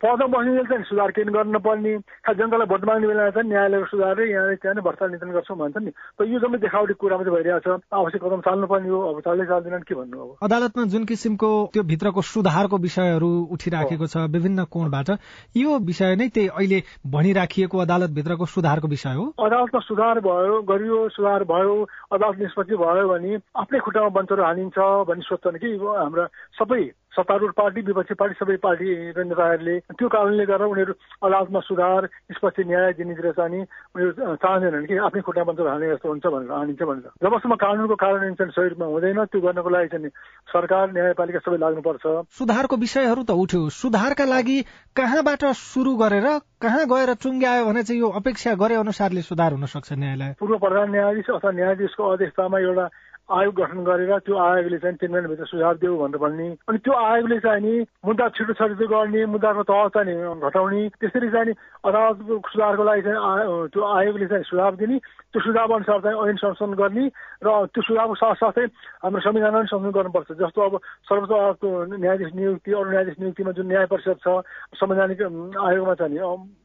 पदमा 0.05 0.27
बस्नेले 0.29 0.62
चाहिँ 0.69 0.85
सुधार 0.85 1.11
किन 1.17 1.29
गर्न 1.33 1.49
नपर्ने 1.57 1.93
जनतालाई 2.37 2.69
भोट 2.69 2.85
माग्ने 2.85 3.07
बेला 3.09 3.29
चाहिँ 3.33 3.49
न्यायालयको 3.49 3.87
सुधार 3.88 4.21
यहाँले 4.21 4.57
त्यहाँ 4.61 4.75
नै 4.77 4.83
भ्रष्टाचार 4.85 5.09
नियन्त्रण 5.09 5.33
गर्छौँ 5.33 5.57
भन्छ 5.57 5.77
नि। 5.81 5.90
त 5.97 6.21
यो 6.29 6.38
जम्मै 6.45 6.59
देखावटी 6.61 6.95
कुरा 7.01 7.17
मात्रै 7.17 7.33
भइरहेको 7.33 7.61
छ। 7.64 7.88
आवश्यक 7.88 8.21
कदम 8.21 8.40
चाल्नुपर्ने 8.45 8.88
हो। 8.93 9.01
अब 9.01 9.21
चाल्दै 9.25 9.47
चाल्दैनन् 9.49 9.87
के 9.88 9.95
भन्नु 9.97 10.17
अब? 10.21 10.29
अदालतमा 10.45 10.85
जुन 10.93 11.05
किसिमको 11.09 11.51
त्यो 11.73 11.83
भित्रको 11.88 12.21
सुधारको 12.21 12.77
विषयहरू 12.85 13.31
उठिराखेको 13.55 14.07
छ 14.12 14.17
विभिन्न 14.29 14.64
कोणबाट 14.69 15.09
यो 15.57 15.71
विषय 15.88 16.12
नै 16.21 16.29
त्यही 16.37 16.49
अहिले 16.53 16.79
भनिराखिएको 17.09 17.77
अदालतभित्रको 17.81 18.45
सुधारको 18.45 18.88
विषय 18.93 19.14
हो। 19.17 19.25
अदालतमा 19.40 19.81
सुधार 19.88 20.21
भयो 20.21 20.61
गरियो 20.69 20.99
सुधार 21.17 21.45
भयो 21.49 21.75
अदालत 22.12 22.37
निष्पत्ति 22.45 22.77
भयो 22.77 23.09
भने 23.09 23.33
आफ्नै 23.57 23.79
खुट्टामा 23.81 24.09
बन्चरो 24.19 24.43
हालिन्छ 24.45 24.79
भन्ने 25.09 25.25
सोच्छन् 25.25 25.59
कि 25.64 25.69
हाम्रा 25.81 26.25
सबै 26.61 26.83
सत्तारूढ 27.16 27.53
पार्टी 27.57 27.81
विपक्षी 27.87 28.14
पार्टी 28.14 28.35
सबै 28.40 28.57
पार्टी 28.66 28.87
र 29.14 29.22
नेताहरूले 29.24 29.79
त्यो 29.94 30.09
कारणले 30.09 30.44
गर्दा 30.44 30.66
उनीहरू 30.66 30.92
अदालतमा 31.22 31.61
सुधार 31.61 32.03
निष्पक्ष 32.31 32.66
न्याय 32.66 32.92
दिनेतिर 32.98 33.31
चाहिँ 33.38 33.62
उनीहरू 33.62 34.35
चाहँदैनन् 34.42 34.87
कि 34.87 34.96
आफ्नै 35.07 35.22
खुट्टा 35.22 35.44
बन्चर 35.44 35.66
हाल्ने 35.68 35.90
जस्तो 35.94 36.09
हुन्छ 36.09 36.27
भनेर 36.27 36.53
हानिन्छ 36.53 36.83
भनेर। 36.83 37.11
जबसम्म 37.22 37.55
कानुनको 37.55 37.94
कार्यान्वयन 37.94 38.50
सही 38.50 38.68
रूपमा 38.68 38.87
हुँदैन 38.87 39.24
त्यो 39.31 39.40
गर्नको 39.40 39.70
लागि 39.70 39.88
चाहिँ 39.94 40.11
सरकार 40.53 40.85
न्यायपालिका 40.92 41.40
सबै 41.46 41.59
लाग्नुपर्छ। 41.64 42.05
सुधारको 42.35 42.77
विषयहरू 42.77 43.22
त 43.22 43.31
उठ्यो। 43.31 43.62
सुधारका 43.79 44.24
लागि 44.24 44.59
कहाँबाट 44.96 45.42
सुरु 45.55 45.92
गरेर 46.03 46.29
कहाँ 46.62 46.85
गएर 46.90 47.11
टुङ्ग्यायो 47.22 47.64
भने 47.64 47.83
चाहिँ 47.83 48.00
यो 48.00 48.09
अपेक्षा 48.20 48.55
गरे 48.59 48.74
अनुसारले 48.74 49.22
सुधार 49.22 49.53
हुन 49.55 49.66
सक्छ 49.66 49.92
न्यायालय? 49.92 50.35
पूर्व 50.40 50.55
प्रधान 50.59 50.90
न्यायाधीश 50.90 51.31
अथवा 51.31 51.50
न्यायाधीशको 51.53 52.03
अध्यक्षतामा 52.12 52.59
एउटा 52.59 52.87
आयोग 53.25 53.55
गठन 53.57 53.81
गरेर 53.85 54.19
त्यो 54.21 54.37
आयोगले 54.37 54.79
चाहिँ 54.79 54.97
तिन 55.01 55.11
महिनाभित्र 55.13 55.45
सुझाव 55.49 55.75
देऊ 55.81 55.97
भनेर 55.97 56.19
भन्ने। 56.21 56.49
अनि 56.69 56.79
त्यो 56.85 56.93
आयोगले 56.93 57.39
चाहिँ 57.41 57.63
नि 57.65 57.73
मुद्दा 58.05 58.29
छिटो 58.37 58.53
छरिटो 58.53 58.87
गर्ने 58.89 59.25
मुद्दाको 59.33 59.63
तह 59.65 59.89
चाहिँ 59.97 60.41
घटाउने 60.45 60.89
त्यसरी 61.01 61.29
चाहिँ 61.33 61.47
नि 61.49 61.53
अदालतको 61.89 62.35
सुधारको 62.53 62.85
लागि 62.85 63.03
चाहिँ 63.03 63.69
त्यो 63.73 63.81
आयोगले 63.81 64.27
चाहिँ 64.29 64.45
सुझाव 64.45 64.77
दिने 64.77 64.99
त्यो 65.33 65.41
सुझाव 65.41 65.73
अनुसार 65.73 66.01
चाहिँ 66.05 66.29
ऐन 66.29 66.37
संशोधन 66.37 66.75
गर्ने 66.77 67.05
र 67.45 67.49
त्यो 67.73 67.83
सुझावको 67.89 68.15
साथसाथै 68.15 68.67
हाम्रो 69.03 69.21
संविधान 69.25 69.53
पनि 69.57 69.67
संशोधन 69.73 69.97
गर्नुपर्छ। 69.97 70.31
जस्तो 70.45 70.61
अब 70.61 70.75
सर्वोच्च 71.09 71.33
अदालतको 71.33 71.69
न्यायाधीश 71.97 72.31
नियुक्ति 72.37 72.71
अरू 72.77 72.91
न्यायाधीश 72.93 73.17
नियुक्तिमा 73.21 73.53
जुन 73.57 73.67
न्याय 73.73 73.87
परिषद 73.89 74.21
छ 74.21 74.29
संवैधानिक 74.77 75.21
आयोगमा 75.65 75.95
चाहिँ 75.97 76.21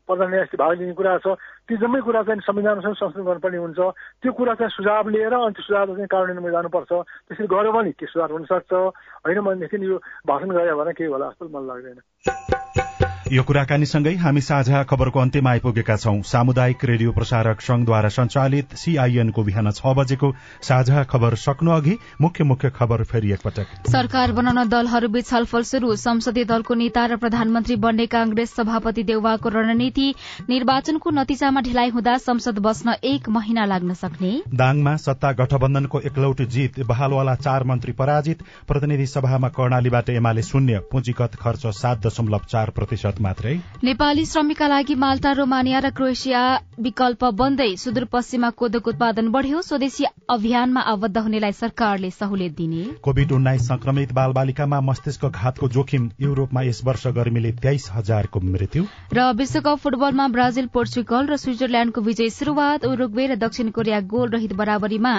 प्रधान 0.09 0.29
न्यायाधीश 0.29 0.59
भाग 0.59 0.71
लिने 0.81 0.93
कुरा 0.97 1.17
छ 1.21 1.37
ती 1.69 1.77
जम्मै 1.77 2.01
कुरा 2.01 2.21
चाहिँ 2.25 2.41
संविधानसँग 2.41 2.95
संशोधन 2.97 3.25
गर्नुपर्ने 3.29 3.57
हुन्छ। 3.61 3.79
त्यो 4.25 4.31
कुरा 4.33 4.53
चाहिँ 4.57 4.73
सुझाव 4.73 5.09
लिएर 5.13 5.33
अनि 5.37 5.53
त्यो 5.53 5.63
सुझाव 5.69 5.85
चाहिँ 5.93 6.09
कार्यान्वयनमा 6.09 6.49
जानुपर्छ। 6.49 6.91
त्यसरी 7.29 7.45
गऱ्यो 7.45 7.71
भने 7.71 7.91
के 7.93 8.05
सुधार 8.09 8.29
हुन 8.33 8.43
सक्छ 8.49 8.73
होइन 8.73 9.39
भनेदेखि 9.45 9.77
यो 9.85 9.97
भाषण 10.25 10.49
गरे 10.49 10.73
भने 10.73 10.93
केही 10.97 11.09
होला 11.13 11.29
जस्तो 11.29 11.45
मलाई 11.53 11.67
लाग्दैन। 11.69 12.88
यो 13.29 13.41
कुराकानीसँगै 13.45 14.13
हामी 14.17 14.41
साझा 14.41 14.81
खबरको 14.89 15.19
अन्त्यमा 15.21 15.49
आइपुगेका 15.51 15.95
छौं। 15.95 16.21
सामुदायिक 16.25 16.85
रेडियो 16.85 17.11
प्रसारक 17.13 17.61
संघद्वारा 17.61 18.09
संचालित 18.09 18.73
सीआईएनको 18.75 19.43
बिहान 19.43 19.69
छ 19.71 19.93
बजेको 19.93 20.29
साझा 20.65 21.03
खबर 21.05 21.35
सक्नु 21.37 21.71
अघि 21.71 21.93
मुख्य 22.21 22.43
मुख्य 22.43 22.69
खबर 22.71 23.03
फेरि 23.05 23.31
एकपटक। 23.31 23.85
सरकार 23.87 24.31
बनाउन 24.33 24.69
दलहरूबीच 24.69 25.27
छलफल 25.27 25.63
शुरू 25.63 25.95
संसदीय 25.95 26.45
दलको 26.45 26.73
नेता 26.73 27.05
र 27.05 27.17
प्रधानमन्त्री 27.17 27.75
बन्ने 27.77 28.05
कांग्रेस 28.07 28.55
सभापति 28.55 29.03
देउवाको 29.03 29.49
रणनीति 29.49 30.07
निर्वाचनको 30.49 31.09
नतिजामा 31.11 31.61
ढिलाइ 31.61 31.89
हुँदा 31.91 32.17
संसद 32.25 32.59
बस्न 32.65 32.97
एक 33.03 33.29
महिना 33.29 33.65
लाग्न 33.65 33.93
सक्ने। 34.01 34.33
दाङमा 34.55 34.95
सत्ता 34.97 35.31
गठबन्धनको 35.35 36.01
एकलौट 36.01 36.41
जीत 36.49 36.81
बहालवाला 36.87 37.35
चार 37.37 37.69
मन्त्री 37.69 37.93
पराजित 37.93 38.43
प्रतिनिधि 38.67 39.07
सभामा 39.07 39.53
कर्णालीबाट 39.53 40.09
एमाले 40.17 40.49
शून्य 40.49 40.81
पुँजीगत 40.91 41.39
खर्च 41.39 41.67
सात 41.75 42.05
दशमलव 42.07 42.49
चार 42.49 42.69
प्रतिशत। 42.71 43.17
मात्रै। 43.21 43.55
नेपाली 43.83 44.25
श्रमिकका 44.25 44.67
लागि 44.67 44.95
माल्टा 44.95 45.31
रोमानिया 45.31 45.79
र 45.79 45.89
क्रोएसिया 45.91 46.41
विकल्प 46.79 47.23
बन्दै 47.35 47.75
सुदूरपश्चिममा 47.75 48.49
कोदोको 48.51 48.89
उत्पादन 48.89 49.27
बढ़्यो। 49.29 49.61
स्वदेशी 49.61 50.05
अभियानमा 50.29 50.81
आबद्ध 50.91 51.17
हुनेलाई 51.17 51.51
सरकारले 51.53 52.11
सहुलियत 52.11 52.55
दिने। 52.55 52.83
कोविड 53.01 53.31
उन्नाइस 53.31 53.67
संक्रमित 53.67 54.13
बाल 54.13 54.31
बालिकामा 54.31 54.79
मस्तिष्क 54.81 55.25
घातको 55.25 55.69
जोखिम 55.69 56.09
युरोपमा 56.21 56.61
यस 56.61 56.81
वर्ष 56.83 57.07
गर्मीले 57.15 57.51
तेइस 57.59 57.89
हजारको 57.91 58.39
मृत्यु। 58.41 58.85
र 59.13 59.31
विश्वकप 59.33 59.77
फुटबलमा 59.77 60.27
ब्राजिल 60.29 60.67
पोर्चुगल 60.73 61.27
र 61.27 61.37
स्विजरल्याण्डको 61.37 62.01
विजय 62.01 62.29
शुरूआत 62.31 62.85
उरुग्वे 62.85 63.27
र 63.27 63.35
दक्षिण 63.37 63.69
कोरिया 63.71 63.99
गोल 64.07 64.29
रहित 64.29 64.53
बराबरीमा 64.55 65.13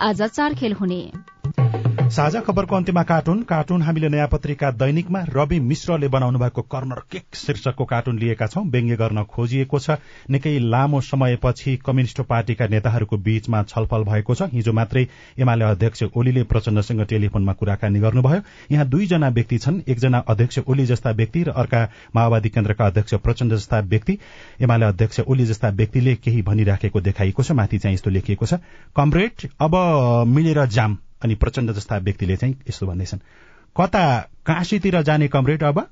आज 0.00 0.22
चार 0.22 0.54
खेल 0.54 0.72
हुने। 0.72 1.02
साझा 1.58 2.40
खबरको 2.40 2.76
अन्त्यमा 2.76 3.02
कार्टुन। 3.02 3.42
कार्टुन 3.42 3.82
हामीले 3.82 4.08
नयाँ 4.08 4.28
पत्रिका 4.28 4.70
दैनिकमा 4.70 5.20
रवि 5.28 5.60
मिश्रले 5.60 6.08
बनाउनु 6.08 6.38
भएको 6.38 6.62
कर्नर 6.62 7.00
केक 7.10 7.24
शीर्षकको 7.34 7.84
कार्टुन 7.84 8.18
लिएका 8.18 8.46
छौं। 8.46 8.64
व्यङ्ग्य 8.64 8.96
गर्न 8.96 9.22
खोजिएको 9.24 9.78
छ। 9.78 9.90
निकै 10.30 10.58
लामो 10.58 11.00
समयपछि 11.00 11.76
कम्युनिष्ट 11.76 12.20
पार्टीका 12.20 12.66
नेताहरूको 12.66 13.16
बीचमा 13.16 13.62
छलफल 13.62 14.04
भएको 14.04 14.34
छ। 14.34 14.42
हिजो 14.52 14.72
मात्रै 14.72 15.06
एमाले 15.38 15.64
अध्यक्ष 15.64 16.02
ओलीले 16.02 16.42
प्रचण्डसँग 16.42 17.00
टेलिफोनमा 17.04 17.52
कुराकानी 17.52 18.00
गर्नुभयो। 18.00 18.40
यहाँ 18.70 18.86
दुईजना 18.88 19.28
व्यक्ति 19.28 19.58
छन्। 19.58 19.80
एकजना 19.88 20.18
अध्यक्ष 20.18 20.58
ओली 20.58 20.86
जस्ता 20.86 21.10
व्यक्ति 21.10 21.42
र 21.42 21.50
अर्का 21.50 21.88
माओवादी 22.14 22.48
केन्द्रका 22.48 22.86
अध्यक्ष 22.86 23.14
प्रचण्ड 23.14 23.54
जस्ता 23.54 23.80
व्यक्ति। 23.80 24.18
एमाले 24.60 24.86
अध्यक्ष 24.86 25.20
ओली 25.20 25.46
जस्ता 25.46 25.68
व्यक्तिले 25.70 26.14
केही 26.14 26.42
भनिराखेको 26.42 27.00
देखाइएको 27.00 27.42
छ। 27.42 27.52
माथि 27.52 27.78
चाहिँ 27.78 27.94
यस्तो 27.94 28.10
लेखिएको 28.10 28.46
छ। 28.46 28.54
कमरेड 28.96 29.48
अब 29.60 29.74
मिलेर 30.28 30.66
जाम। 30.66 30.98
अनि 31.24 31.34
प्रचण्ड 31.34 31.72
जस्ता 31.72 31.96
व्यक्तिले 31.96 32.36
चाहिँ 32.36 32.54
यस्तो 32.68 32.86
भन्दैछन्। 32.86 33.18
कता 33.80 34.20
काशीतिर 34.46 35.02
जाने 35.02 35.28
कमरेड 35.28 35.62
अब? 35.62 35.86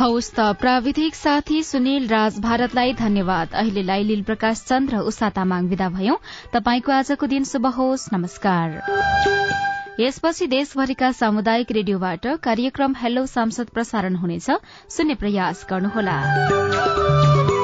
हौस् 0.00 0.34
त 0.36 0.40
प्राविधिक 0.60 1.14
साथी 1.14 1.62
सुनिल 1.62 2.08
राज 2.08 2.38
भारतलाई 2.38 2.92
धन्यवाद। 2.92 3.48
अहिलेलाई 3.52 4.02
लील 4.02 4.22
प्रकाश 4.22 4.64
चन्द्र 4.68 4.96
उषा 4.96 5.30
तामाङ 5.30 5.66
विदा 5.66 5.88
भयौं। 5.88 6.16
तपाईँको 6.52 6.92
आजको 6.92 7.26
दिन 7.26 7.44
शुभ 7.44 7.66
होस्। 7.66 8.12
नमस्कार। 8.12 8.82
यसपछि 10.00 10.46
देशभरिका 10.46 11.12
सामुदायिक 11.12 11.72
रेडियोबाट 11.72 12.26
कार्यक्रम 12.26 12.94
हेलो 12.98 13.26
सांसद 13.26 13.66
प्रसारण 13.66 14.14
हुनेछ। 14.14 14.50
सुन्ने 14.88 15.14
प्रयास 15.14 15.66
गर्नुहोला। 15.70 17.55